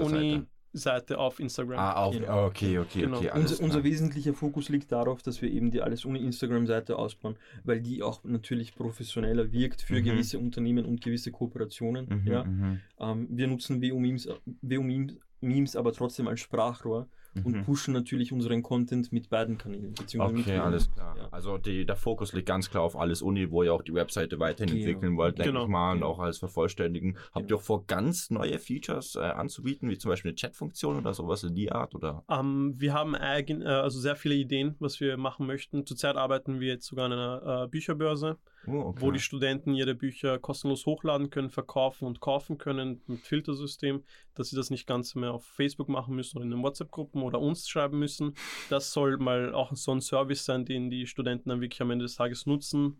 Uni-Seite 0.74 1.18
auf 1.18 1.40
Instagram. 1.40 1.80
Ah, 1.80 1.94
auf, 1.94 2.16
Genau. 2.18 2.46
okay, 2.48 2.80
okay, 2.80 3.02
Genau. 3.02 3.18
okay. 3.18 3.30
Alles 3.30 3.52
Unser, 3.60 3.64
unser 3.64 3.84
wesentlicher 3.84 4.34
Fokus 4.34 4.70
liegt 4.70 4.92
darauf, 4.92 5.22
dass 5.22 5.42
wir 5.42 5.52
eben 5.52 5.72
die 5.72 5.82
Alles 5.82 6.06
Uni 6.06 6.20
Instagram-Seite 6.20 6.98
ausbauen, 6.98 7.36
weil 7.64 7.82
die 7.82 8.02
auch 8.04 8.24
natürlich 8.24 8.74
professioneller 8.76 9.52
wirkt 9.52 9.82
für 9.82 9.96
Mhm. 10.00 10.04
gewisse 10.04 10.40
Unternehmen 10.40 10.86
und 10.86 11.02
gewisse 11.02 11.32
Kooperationen. 11.32 12.08
Mhm, 12.24 12.28
Ja. 12.32 12.44
mhm, 12.44 12.80
Ähm, 13.00 13.28
wir 13.30 13.48
nutzen 13.48 13.82
WU-Memes 13.82 14.30
WU 14.62 14.84
Memes, 14.84 15.16
Memes 15.42 15.76
aber 15.76 15.92
trotzdem 15.94 16.28
als 16.28 16.40
Sprachrohr 16.40 17.08
und 17.34 17.56
mhm. 17.56 17.64
pushen 17.64 17.94
natürlich 17.94 18.34
unseren 18.34 18.62
Content 18.62 19.12
mit 19.14 19.30
beiden 19.30 19.58
Kanälen. 19.58 19.94
beziehungsweise 19.94 20.34
mit 20.34 20.42
Okay, 20.46 20.58
beiden. 20.58 20.66
alles 20.74 20.92
klar. 20.92 21.16
Ja. 21.18 21.28
Also 21.32 21.58
die, 21.58 21.86
der 21.86 21.96
Fokus 21.96 22.34
liegt 22.34 22.48
ganz 22.48 22.70
klar 22.70 22.84
auf 22.84 22.96
alles 22.98 23.22
Uni, 23.22 23.50
wo 23.52 23.64
ihr 23.64 23.74
auch 23.74 23.84
die 23.84 23.94
Webseite 23.94 24.40
weiterhin 24.40 24.76
Genau. 24.76 24.88
entwickeln 24.88 25.18
wollt, 25.18 25.38
denke 25.38 25.52
Genau. 25.52 25.64
ich 25.64 25.70
mal, 25.70 25.92
und 25.92 25.98
Genau. 26.00 26.08
auch 26.12 26.20
als 26.20 26.40
vervollständigen. 26.40 27.18
Habt 27.34 27.46
ihr 27.46 27.48
Genau. 27.48 27.60
auch 27.60 27.64
vor, 27.64 27.86
ganz 27.86 28.30
neue 28.32 28.60
Features 28.60 29.16
äh, 29.16 29.20
anzubieten, 29.20 29.90
wie 29.90 29.98
zum 29.98 30.10
Beispiel 30.10 30.32
eine 30.32 30.36
Chatfunktion 30.36 30.98
oder 30.98 31.14
sowas 31.14 31.44
in 31.44 31.56
die 31.56 31.72
Art? 31.72 31.96
Oder? 31.96 32.24
Ähm, 32.30 32.74
wir 32.78 32.94
haben 32.94 33.16
eigen, 33.16 33.62
äh, 33.62 33.66
also 33.66 34.00
sehr 34.00 34.16
viele 34.18 34.36
Ideen, 34.36 34.76
was 34.80 35.00
wir 35.00 35.16
machen 35.18 35.48
möchten. 35.48 35.86
Zurzeit 35.86 36.16
arbeiten 36.18 36.60
wir 36.60 36.68
jetzt 36.68 36.86
sogar 36.88 37.06
an 37.06 37.14
einer 37.14 37.64
äh, 37.64 37.68
Bücherbörse, 37.68 38.38
Oh, 38.68 38.74
okay. 38.90 39.02
wo 39.02 39.10
die 39.12 39.20
Studenten 39.20 39.74
ihre 39.74 39.96
Bücher 39.96 40.38
kostenlos 40.38 40.86
hochladen 40.86 41.32
können, 41.32 41.50
verkaufen 41.50 42.06
und 42.06 42.20
kaufen 42.20 42.60
können 42.60 43.02
mit 43.08 43.22
Filtersystem, 43.22 44.04
dass 44.36 44.50
sie 44.50 44.56
das 44.56 44.70
nicht 44.70 44.86
ganz 44.86 45.16
mehr 45.16 45.34
auf 45.34 45.44
Facebook 45.46 45.90
machen 45.90 46.16
müssen 46.16 46.38
oder 46.38 46.46
in 46.46 46.52
den 46.52 46.62
WhatsApp-Gruppen 46.62 47.21
oder 47.24 47.40
uns 47.40 47.68
schreiben 47.68 48.00
müssen. 48.00 48.34
Das 48.70 48.92
soll 48.94 49.18
mal 49.18 49.54
auch 49.54 49.74
so 49.76 49.92
ein 49.92 50.02
Service 50.02 50.46
sein, 50.46 50.66
den 50.66 50.90
die 50.90 51.08
Studenten 51.08 51.50
dann 51.50 51.62
wirklich 51.62 51.82
am 51.82 51.92
Ende 51.92 52.04
des 52.06 52.16
Tages 52.16 52.46
nutzen 52.46 52.98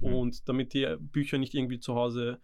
Mhm. 0.00 0.14
und 0.14 0.48
damit 0.48 0.74
die 0.74 0.96
Bücher 0.98 1.38
nicht 1.38 1.54
irgendwie 1.54 1.80
zu 1.80 1.94
Hause 1.94 2.40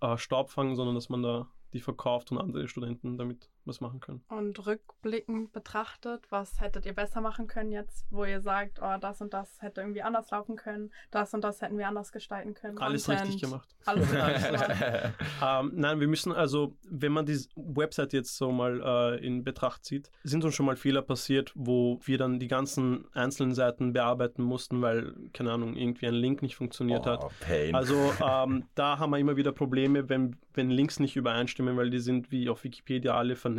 äh, 0.00 0.16
Staub 0.16 0.50
fangen, 0.50 0.74
sondern 0.76 0.94
dass 0.94 1.08
man 1.08 1.22
da 1.22 1.48
die 1.72 1.80
verkauft 1.80 2.30
und 2.32 2.38
andere 2.38 2.68
Studenten 2.68 3.16
damit 3.16 3.48
was 3.64 3.80
machen 3.80 4.00
können. 4.00 4.24
Und 4.28 4.66
rückblickend 4.66 5.52
betrachtet, 5.52 6.26
was 6.30 6.60
hättet 6.60 6.86
ihr 6.86 6.94
besser 6.94 7.20
machen 7.20 7.46
können 7.46 7.72
jetzt, 7.72 8.06
wo 8.10 8.24
ihr 8.24 8.40
sagt, 8.40 8.80
oh, 8.82 8.96
das 9.00 9.20
und 9.20 9.32
das 9.32 9.60
hätte 9.60 9.80
irgendwie 9.80 10.02
anders 10.02 10.30
laufen 10.30 10.56
können, 10.56 10.92
das 11.10 11.34
und 11.34 11.42
das 11.42 11.60
hätten 11.60 11.78
wir 11.78 11.88
anders 11.88 12.12
gestalten 12.12 12.54
können. 12.54 12.78
Alles 12.78 13.06
Content, 13.06 13.28
richtig 13.28 13.42
gemacht. 13.42 13.68
Alles 13.84 14.12
richtig 14.12 14.50
gemacht. 14.50 15.12
Ähm, 15.42 15.72
nein, 15.74 16.00
wir 16.00 16.08
müssen 16.08 16.32
also, 16.32 16.76
wenn 16.88 17.12
man 17.12 17.26
die 17.26 17.38
Website 17.56 18.12
jetzt 18.12 18.36
so 18.36 18.52
mal 18.52 18.80
äh, 18.80 19.26
in 19.26 19.44
Betracht 19.44 19.84
zieht, 19.84 20.10
sind 20.22 20.44
uns 20.44 20.54
schon 20.54 20.66
mal 20.66 20.76
Fehler 20.76 21.02
passiert, 21.02 21.52
wo 21.54 22.00
wir 22.04 22.18
dann 22.18 22.38
die 22.38 22.48
ganzen 22.48 23.06
einzelnen 23.12 23.54
Seiten 23.54 23.92
bearbeiten 23.92 24.42
mussten, 24.42 24.82
weil, 24.82 25.14
keine 25.32 25.52
Ahnung, 25.52 25.76
irgendwie 25.76 26.06
ein 26.06 26.14
Link 26.14 26.42
nicht 26.42 26.56
funktioniert 26.56 27.06
hat. 27.06 27.24
Oh, 27.24 27.30
Pain. 27.40 27.74
Also 27.74 28.12
ähm, 28.24 28.64
da 28.74 28.98
haben 28.98 29.10
wir 29.10 29.18
immer 29.18 29.36
wieder 29.36 29.52
Probleme, 29.52 30.08
wenn, 30.08 30.36
wenn 30.54 30.70
Links 30.70 31.00
nicht 31.00 31.16
übereinstimmen, 31.16 31.76
weil 31.76 31.90
die 31.90 31.98
sind 31.98 32.30
wie 32.30 32.48
auf 32.48 32.64
Wikipedia 32.64 33.14
alle 33.14 33.36
vernetzt. 33.36 33.51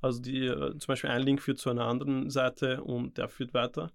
Also 0.00 0.20
die, 0.20 0.46
äh, 0.46 0.70
zum 0.78 0.86
Beispiel 0.88 1.10
ein 1.10 1.22
Link 1.22 1.40
führt 1.40 1.58
zu 1.58 1.70
einer 1.70 1.84
anderen 1.86 2.28
Seite 2.30 2.82
und 2.82 3.18
der 3.18 3.28
führt 3.28 3.54
weiter. 3.54 3.92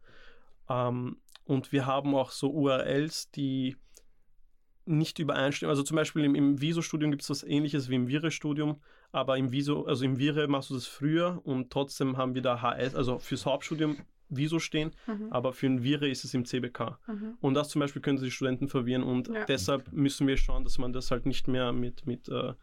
Ähm, 0.69 1.17
und 1.45 1.71
wir 1.71 1.85
haben 1.85 2.13
auch 2.15 2.31
so 2.31 2.49
URLs, 2.51 3.31
die 3.31 3.77
nicht 4.85 5.19
übereinstimmen. 5.19 5.69
Also 5.69 5.83
zum 5.83 5.95
Beispiel 5.95 6.23
im, 6.23 6.35
im 6.35 6.61
Viso-Studium 6.61 7.11
gibt 7.11 7.23
es 7.23 7.29
was 7.29 7.43
ähnliches 7.43 7.89
wie 7.89 7.95
im 7.95 8.07
Vire-Studium, 8.07 8.79
aber 9.11 9.37
im 9.37 9.51
Viso, 9.51 9.85
also 9.85 10.05
im 10.05 10.17
Vire 10.17 10.47
machst 10.47 10.69
du 10.69 10.75
das 10.75 10.87
früher 10.87 11.41
und 11.43 11.71
trotzdem 11.71 12.17
haben 12.17 12.35
wir 12.35 12.41
da 12.41 12.61
HS, 12.61 12.95
also 12.95 13.19
fürs 13.19 13.45
Hauptstudium 13.45 13.97
Viso 14.29 14.59
stehen, 14.59 14.91
Mhm. 15.07 15.27
aber 15.31 15.53
für 15.53 15.67
ein 15.67 15.83
Vire 15.83 16.07
ist 16.09 16.23
es 16.25 16.33
im 16.33 16.45
CBK. 16.45 16.99
Mhm. 17.07 17.37
Und 17.39 17.53
das 17.53 17.69
zum 17.69 17.79
Beispiel 17.79 18.01
können 18.01 18.21
die 18.21 18.31
Studenten 18.31 18.67
verwirren 18.67 19.03
und 19.03 19.27
Ja. 19.29 19.45
deshalb 19.45 19.91
müssen 19.93 20.27
wir 20.27 20.37
schauen, 20.37 20.63
dass 20.63 20.77
man 20.77 20.91
das 20.93 21.11
halt 21.11 21.25
nicht 21.25 21.47
mehr 21.47 21.71
mit, 21.73 22.05
mit, 22.05 22.27
äh, 22.29 22.53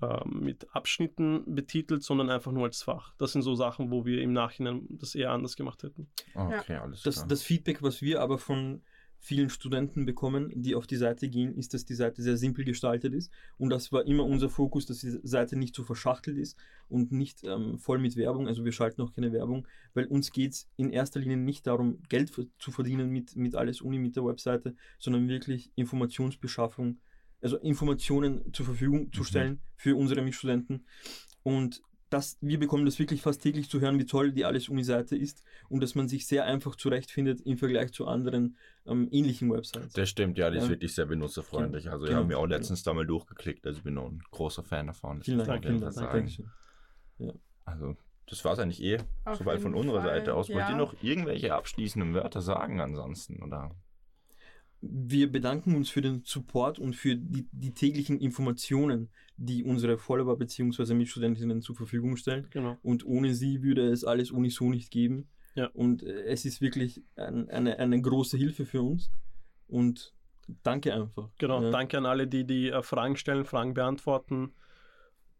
äh, 0.00 0.28
mit 0.28 0.66
Abschnitten 0.74 1.54
betitelt, 1.54 2.02
sondern 2.02 2.30
einfach 2.30 2.52
nur 2.52 2.64
als 2.64 2.82
Fach. 2.82 3.14
Das 3.18 3.32
sind 3.32 3.42
so 3.42 3.54
Sachen, 3.54 3.90
wo 3.90 4.04
wir 4.04 4.22
im 4.22 4.32
Nachhinein 4.32 4.86
das 4.90 5.14
eher 5.14 5.30
anders 5.32 5.56
gemacht 5.56 5.82
hätten. 5.82 6.08
okay, 6.34 6.76
alles 6.76 7.02
Das, 7.02 7.16
klar. 7.16 7.28
das 7.28 7.42
Feedback, 7.42 7.82
was 7.82 8.00
wir 8.02 8.20
aber 8.20 8.38
von 8.38 8.82
vielen 9.20 9.50
Studenten 9.50 10.06
bekommen, 10.06 10.52
die 10.54 10.74
auf 10.74 10.86
die 10.86 10.96
Seite 10.96 11.28
gehen, 11.28 11.52
ist, 11.54 11.74
dass 11.74 11.84
die 11.84 11.94
Seite 11.94 12.22
sehr 12.22 12.36
simpel 12.36 12.64
gestaltet 12.64 13.14
ist. 13.14 13.32
Und 13.56 13.70
das 13.70 13.90
war 13.90 14.06
immer 14.06 14.24
unser 14.24 14.48
Fokus, 14.48 14.86
dass 14.86 15.00
die 15.00 15.18
Seite 15.22 15.56
nicht 15.56 15.74
so 15.74 15.82
verschachtelt 15.82 16.38
ist 16.38 16.56
und 16.88 17.10
nicht 17.10 17.42
ähm, 17.44 17.78
voll 17.78 17.98
mit 17.98 18.16
Werbung. 18.16 18.46
Also 18.46 18.64
wir 18.64 18.72
schalten 18.72 19.02
auch 19.02 19.12
keine 19.12 19.32
Werbung, 19.32 19.66
weil 19.94 20.06
uns 20.06 20.30
geht 20.30 20.52
es 20.52 20.68
in 20.76 20.90
erster 20.90 21.20
Linie 21.20 21.36
nicht 21.36 21.66
darum, 21.66 22.00
Geld 22.08 22.30
für, 22.30 22.46
zu 22.58 22.70
verdienen 22.70 23.10
mit, 23.10 23.34
mit 23.34 23.56
alles 23.56 23.80
Uni, 23.80 23.98
mit 23.98 24.14
der 24.14 24.24
Webseite, 24.24 24.76
sondern 24.98 25.28
wirklich 25.28 25.72
Informationsbeschaffung, 25.74 26.98
also 27.40 27.56
Informationen 27.58 28.52
zur 28.52 28.66
Verfügung 28.66 29.12
zu 29.12 29.20
Mhm. 29.20 29.24
stellen 29.24 29.60
für 29.76 29.96
unsere 29.96 30.22
Mitstudenten. 30.22 30.86
Und 31.42 31.82
das, 32.10 32.38
wir 32.40 32.58
bekommen 32.58 32.86
das 32.86 32.98
wirklich 32.98 33.20
fast 33.20 33.42
täglich 33.42 33.68
zu 33.68 33.80
hören, 33.80 33.98
wie 33.98 34.06
toll 34.06 34.32
die 34.32 34.46
Alles-Uni-Seite 34.46 35.14
ist 35.14 35.42
und 35.68 35.82
dass 35.82 35.94
man 35.94 36.08
sich 36.08 36.26
sehr 36.26 36.46
einfach 36.46 36.74
zurechtfindet 36.74 37.42
im 37.42 37.58
Vergleich 37.58 37.92
zu 37.92 38.06
anderen 38.06 38.56
ähm, 38.86 39.08
ähnlichen 39.10 39.50
Websites. 39.52 39.92
Das 39.92 40.08
stimmt, 40.08 40.38
ja, 40.38 40.48
die 40.50 40.56
ist 40.56 40.64
Ja. 40.64 40.70
wirklich 40.70 40.94
sehr 40.94 41.04
benutzerfreundlich. 41.04 41.90
Also 41.90 42.04
ich 42.04 42.08
Genau. 42.08 42.20
habe 42.20 42.28
mir 42.28 42.38
auch 42.38 42.46
letztens 42.46 42.82
da 42.82 42.94
mal 42.94 43.06
durchgeklickt, 43.06 43.66
also 43.66 43.76
ich 43.76 43.84
bin 43.84 43.98
auch 43.98 44.08
ein 44.10 44.22
großer 44.30 44.64
Fan 44.64 44.86
davon. 44.86 45.18
das 45.18 45.26
Vielen 45.26 45.38
Dank, 45.44 45.62
vielen 45.64 45.80
Dank. 45.82 45.94
Dankeschön. 45.94 46.50
Also, 47.66 47.96
das 48.26 48.44
war 48.44 48.54
es 48.54 48.58
eigentlich 48.58 48.82
eh 48.82 48.98
Auf 49.26 49.36
soweit 49.38 49.60
von 49.60 49.74
unserer 49.74 50.00
Fall, 50.00 50.18
Seite 50.20 50.34
aus. 50.34 50.48
Wollt 50.48 50.58
ja. 50.60 50.70
ihr 50.70 50.76
noch 50.76 50.94
irgendwelche 51.02 51.54
abschließenden 51.54 52.14
Wörter 52.14 52.40
sagen 52.40 52.80
ansonsten? 52.80 53.42
Oder? 53.42 53.74
Wir 54.80 55.30
bedanken 55.30 55.74
uns 55.74 55.90
für 55.90 56.00
den 56.02 56.22
Support 56.24 56.78
und 56.78 56.94
für 56.94 57.16
die, 57.16 57.48
die 57.50 57.74
täglichen 57.74 58.20
Informationen, 58.20 59.08
die 59.36 59.64
unsere 59.64 59.98
Follower 59.98 60.36
bzw. 60.38 60.94
Mitstudentinnen 60.94 61.62
zur 61.62 61.74
Verfügung 61.74 62.16
stellen. 62.16 62.46
Genau. 62.50 62.76
Und 62.82 63.04
ohne 63.04 63.34
sie 63.34 63.62
würde 63.62 63.88
es 63.88 64.04
alles 64.04 64.30
Uni 64.30 64.50
so 64.50 64.70
nicht 64.70 64.90
geben. 64.90 65.28
Ja. 65.54 65.66
Und 65.74 66.02
äh, 66.04 66.22
es 66.24 66.44
ist 66.44 66.60
wirklich 66.60 67.02
ein, 67.16 67.48
eine, 67.50 67.78
eine 67.78 68.00
große 68.00 68.36
Hilfe 68.36 68.66
für 68.66 68.82
uns. 68.82 69.10
Und 69.66 70.14
danke 70.62 70.94
einfach. 70.94 71.28
Genau, 71.38 71.62
Ja. 71.62 71.70
danke 71.70 71.98
an 71.98 72.06
alle, 72.06 72.26
die 72.28 72.44
die 72.46 72.68
äh, 72.70 72.82
Fragen 72.82 73.16
stellen, 73.16 73.44
Fragen 73.44 73.74
beantworten, 73.74 74.52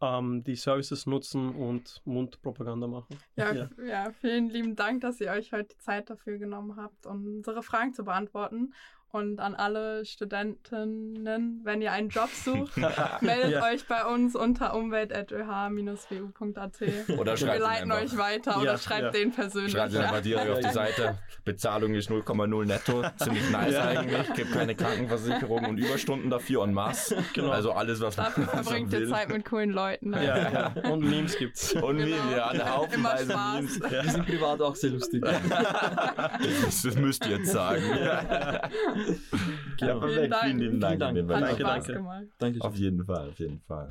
ähm, 0.01 0.45
die 0.45 0.57
Services 0.57 1.07
nutzen 1.07 1.51
und 1.55 2.03
Mundpropaganda 2.05 2.87
machen. 2.87 3.17
Ja, 3.37 3.53
Ja. 3.55 3.71
ja. 3.87 4.13
vielen 4.21 4.49
lieben 4.51 4.77
Dank, 4.77 5.01
dass 5.01 5.21
ihr 5.21 5.31
euch 5.31 5.53
heute 5.53 5.75
die 5.75 5.79
Zeit 5.79 6.11
dafür 6.11 6.39
genommen 6.39 6.77
habt, 6.77 7.07
um 7.07 7.37
unsere 7.39 7.63
Fragen 7.63 7.95
zu 7.95 8.05
beantworten. 8.05 8.75
Und 9.11 9.41
an 9.41 9.55
alle 9.55 10.05
Studentinnen, 10.05 11.63
wenn 11.65 11.81
ihr 11.81 11.93
einen 11.93 12.11
Job 12.11 12.29
sucht, 12.29 12.77
meldet 13.23 13.53
Ja. 13.53 13.63
euch 13.65 13.87
bei 13.87 14.05
uns 14.05 14.37
unter 14.37 14.75
umwelt.öh-wu.at. 14.75 17.19
Oder 17.19 17.33
Wir 17.33 17.37
schreibt 17.39 17.61
leiten 17.61 17.91
einfach. 17.91 18.05
euch 18.05 18.19
weiter 18.19 18.51
Ja, 18.53 18.59
oder 18.59 18.79
schreibt 18.79 19.03
ja. 19.05 19.11
den 19.11 19.33
persönlich. 19.33 19.73
Schreibt 19.73 19.95
ja. 19.95 20.01
einfach 20.03 20.21
direkt 20.21 20.51
auf 20.51 20.59
die 20.61 20.69
Seite. 20.71 21.19
Bezahlung 21.45 21.95
ist 21.95 22.11
0,0 22.11 22.65
netto. 22.67 23.03
Ziemlich 23.17 23.51
nice 23.51 23.73
Ja. 23.75 23.85
eigentlich. 23.89 24.35
Gibt 24.35 24.53
keine 24.53 24.75
Krankenversicherung 24.75 25.65
und 25.65 25.79
Überstunden 25.79 26.29
dafür 26.29 26.65
en 26.65 26.75
masse. 26.75 27.17
Genau. 27.33 27.51
Also 27.51 27.73
alles, 27.73 28.01
was 28.03 28.17
man, 28.17 28.27
Dafür 28.27 28.45
man 28.45 28.65
verbringt 28.65 28.93
ihr. 28.93 29.09
Zeit 29.09 29.29
mit 29.31 29.45
coolen 29.47 29.71
Leuten. 29.71 30.11
Ne? 30.11 30.27
Ja, 30.27 30.73
ja. 30.83 30.91
Und 30.91 31.01
Memes 31.09 31.37
gibt's. 31.39 31.73
Und 31.73 31.97
Genau. 31.99 32.15
Meme, 32.17 32.37
ja, 32.37 32.49
eine 32.49 32.61
Immer 32.61 32.77
Haufenweise 32.77 33.33
Spaß. 33.33 33.55
Memes. 33.55 33.81
Wir 33.91 34.03
sind 34.05 34.27
privat 34.27 34.61
auch 34.61 34.77
sehr 34.77 34.91
lustig. 34.91 35.23
Das, 35.23 35.41
das 36.83 36.95
müsst 36.97 37.25
ihr 37.27 37.39
jetzt 37.39 37.53
sagen. 37.53 37.83
Ja, 39.81 39.87
Genau. 39.95 40.01
perfekt. 40.01 40.15
Vielen 40.19 40.31
Dank. 40.31 40.45
Vielen 40.45 40.59
lieben 40.59 40.81
Dank. 40.81 40.99
Vielen 40.99 40.99
Dank. 41.01 41.11
auf 41.11 41.17
jeden 41.17 41.29
Fall. 41.29 41.37
Hat 41.37 41.49
Danke, 41.49 41.63
Spaß 41.63 41.85
danke. 41.87 41.93
gemacht. 41.93 42.25
Danke. 42.39 42.61
Auf 42.63 42.77
jeden 42.77 43.05
Fall, 43.05 43.29
auf 43.31 43.39
jeden 43.39 43.61
Fall. 43.61 43.89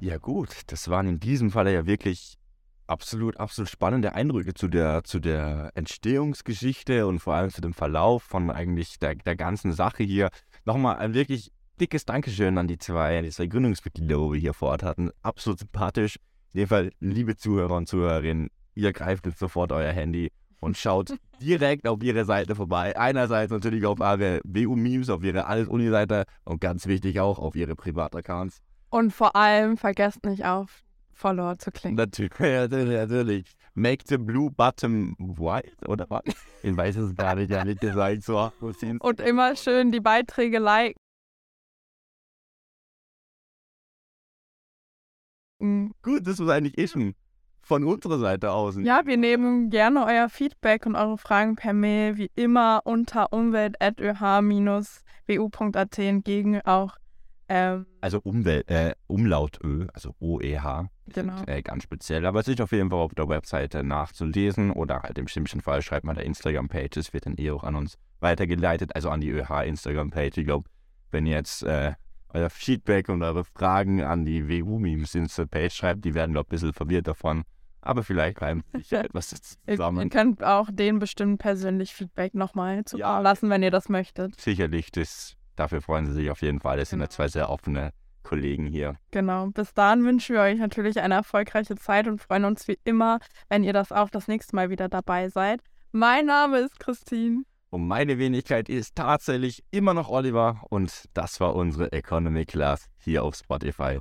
Ja 0.00 0.16
gut, 0.18 0.50
das 0.68 0.88
waren 0.88 1.08
in 1.08 1.18
diesem 1.20 1.50
Falle 1.50 1.72
ja 1.74 1.86
wirklich 1.86 2.38
absolut, 2.86 3.36
absolut 3.38 3.68
spannende 3.68 4.14
Eindrücke 4.14 4.54
zu 4.54 4.68
der, 4.68 5.02
zu 5.04 5.18
der 5.18 5.72
Entstehungsgeschichte 5.74 7.06
und 7.06 7.18
vor 7.18 7.34
allem 7.34 7.50
zu 7.50 7.60
dem 7.60 7.74
Verlauf 7.74 8.22
von 8.22 8.50
eigentlich 8.50 8.98
der, 8.98 9.16
der 9.16 9.36
ganzen 9.36 9.72
Sache 9.72 10.04
hier. 10.04 10.30
Nochmal 10.64 10.96
ein 10.98 11.14
wirklich 11.14 11.50
dickes 11.80 12.04
Dankeschön 12.04 12.58
an 12.58 12.68
die 12.68 12.78
zwei, 12.78 13.20
die 13.22 13.30
zwei 13.30 13.46
Gründungsmitglieder, 13.46 14.18
wo 14.18 14.32
wir 14.32 14.40
hier 14.40 14.54
vor 14.54 14.70
Ort 14.70 14.82
hatten. 14.82 15.10
Absolut 15.22 15.58
sympathisch. 15.58 16.16
In 16.54 16.60
dem 16.60 16.68
Fall, 16.68 16.90
liebe 17.00 17.36
Zuhörer 17.36 17.76
und 17.76 17.88
Zuhörerinnen, 17.88 18.48
ihr 18.74 18.92
greift 18.92 19.26
jetzt 19.26 19.38
sofort 19.38 19.72
euer 19.72 19.92
Handy 19.92 20.30
und 20.60 20.76
schaut 20.76 21.14
direkt 21.40 21.86
auf 21.86 22.02
ihre 22.02 22.24
Seite 22.24 22.54
vorbei. 22.54 22.96
Einerseits 22.96 23.50
natürlich 23.52 23.86
auf 23.86 24.00
eure 24.00 24.40
WU-Memes, 24.44 25.10
auf 25.10 25.22
ihre 25.22 25.46
Alles-Uni-Seite 25.46 26.24
und 26.44 26.60
ganz 26.60 26.86
wichtig 26.86 27.20
auch 27.20 27.38
auf 27.38 27.54
ihre 27.56 27.76
Privataccounts. 27.76 28.60
Und 28.90 29.12
vor 29.12 29.36
allem 29.36 29.76
vergesst 29.76 30.24
nicht 30.24 30.44
auf 30.44 30.82
Follower 31.12 31.58
zu 31.58 31.70
klicken. 31.70 31.96
Natürlich, 31.96 32.32
natürlich, 32.38 32.96
natürlich. 32.96 33.52
Make 33.74 34.04
the 34.08 34.18
blue 34.18 34.50
button 34.50 35.14
white, 35.18 35.76
oder 35.86 36.06
was? 36.08 36.22
Ich 36.62 36.76
weiß 36.76 36.96
es 36.96 37.14
gar 37.14 37.36
nicht, 37.36 37.50
ehrlich 37.50 37.78
gesagt. 37.78 38.24
So? 38.24 38.50
Und 39.00 39.20
immer 39.20 39.54
schön 39.54 39.92
die 39.92 40.00
Beiträge 40.00 40.58
liken. 40.58 40.96
Gut, 46.02 46.26
das 46.26 46.38
war 46.38 46.54
eigentlich 46.54 46.78
eh 46.78 46.88
schon 46.88 47.14
von 47.68 47.84
unserer 47.84 48.18
Seite 48.18 48.50
aus. 48.50 48.76
Ja, 48.80 49.02
wir 49.04 49.18
nehmen 49.18 49.70
gerne 49.70 50.04
euer 50.06 50.28
Feedback 50.30 50.86
und 50.86 50.96
eure 50.96 51.18
Fragen 51.18 51.54
per 51.54 51.74
Mail 51.74 52.16
wie 52.16 52.30
immer 52.34 52.80
unter 52.84 53.32
umwelt.öh-wu.at 53.32 55.98
entgegen 55.98 56.60
auch. 56.62 56.96
Ähm, 57.50 57.86
Also 58.00 58.20
Umwelt, 58.22 58.68
äh, 58.70 58.94
Umlaut 59.06 59.58
Ö, 59.62 59.86
also 59.92 60.14
OEH. 60.18 60.88
Genau. 61.06 61.42
Äh, 61.46 61.62
ganz 61.62 61.84
speziell. 61.84 62.26
Aber 62.26 62.40
es 62.40 62.48
ist 62.48 62.60
auf 62.60 62.72
jeden 62.72 62.90
Fall 62.90 62.98
auf 62.98 63.14
der 63.14 63.28
Webseite 63.28 63.84
nachzulesen 63.84 64.70
oder 64.70 65.02
halt 65.02 65.18
im 65.18 65.28
schlimmsten 65.28 65.60
Fall 65.60 65.82
schreibt 65.82 66.04
man 66.04 66.16
der 66.16 66.24
Instagram-Page. 66.24 66.96
Es 66.96 67.12
wird 67.12 67.26
dann 67.26 67.34
eh 67.38 67.50
auch 67.50 67.64
an 67.64 67.76
uns 67.76 67.98
weitergeleitet, 68.20 68.94
also 68.94 69.10
an 69.10 69.20
die 69.20 69.30
ÖH 69.30 69.64
Instagram-Page. 69.64 70.38
Ich 70.38 70.46
glaube, 70.46 70.68
wenn 71.10 71.26
ihr 71.26 71.36
jetzt 71.36 71.62
äh, 71.62 71.92
euer 72.30 72.50
Feedback 72.50 73.08
und 73.08 73.22
eure 73.22 73.44
Fragen 73.44 74.02
an 74.02 74.24
die 74.24 74.48
WU-Memes 74.48 75.14
Insta-Page 75.14 75.74
schreibt, 75.74 76.04
die 76.04 76.14
werden, 76.14 76.32
glaube 76.32 76.48
ich, 76.48 76.48
ein 76.48 76.56
bisschen 76.56 76.72
verwirrt 76.74 77.06
davon. 77.06 77.44
Aber 77.80 78.02
vielleicht 78.02 78.40
reimt 78.42 78.64
sich 78.74 78.90
ja 78.90 79.00
etwas 79.00 79.28
zusammen. 79.66 80.02
ihr 80.02 80.10
könnt 80.10 80.42
auch 80.44 80.68
denen 80.72 80.98
bestimmt 80.98 81.38
persönlich 81.40 81.94
Feedback 81.94 82.34
nochmal 82.34 82.84
zukommen 82.84 83.00
Ja. 83.02 83.20
lassen, 83.20 83.50
wenn 83.50 83.62
ihr 83.62 83.70
das 83.70 83.88
möchtet. 83.88 84.38
Sicherlich, 84.40 84.90
das, 84.90 85.36
dafür 85.56 85.80
freuen 85.80 86.06
sie 86.06 86.12
sich 86.12 86.30
auf 86.30 86.42
jeden 86.42 86.60
Fall. 86.60 86.76
Das 86.78 86.90
sind 86.90 86.98
ja 87.00 87.06
Genau. 87.06 87.14
zwei 87.14 87.28
sehr 87.28 87.50
offene 87.50 87.92
Kollegen 88.24 88.66
hier. 88.66 88.96
Genau. 89.12 89.46
Bis 89.46 89.72
dahin 89.72 90.04
wünschen 90.04 90.34
wir 90.34 90.42
euch 90.42 90.58
natürlich 90.58 91.00
eine 91.00 91.14
erfolgreiche 91.14 91.76
Zeit 91.76 92.08
und 92.08 92.20
freuen 92.20 92.44
uns 92.44 92.68
wie 92.68 92.78
immer, 92.84 93.20
wenn 93.48 93.64
ihr 93.64 93.72
das 93.72 93.90
auch 93.92 94.10
das 94.10 94.28
nächste 94.28 94.54
Mal 94.56 94.68
wieder 94.70 94.88
dabei 94.88 95.28
seid. 95.28 95.60
Mein 95.92 96.26
Name 96.26 96.58
ist 96.58 96.78
Christine. 96.80 97.44
Und 97.70 97.86
meine 97.86 98.18
Wenigkeit 98.18 98.68
ist 98.70 98.96
tatsächlich 98.96 99.62
immer 99.70 99.92
noch 99.94 100.08
Oliver 100.08 100.62
und 100.70 101.04
das 101.14 101.38
war 101.38 101.54
unsere 101.54 101.92
Economy 101.92 102.44
Class 102.46 102.86
hier 102.98 103.22
auf 103.24 103.34
Spotify. 103.36 103.98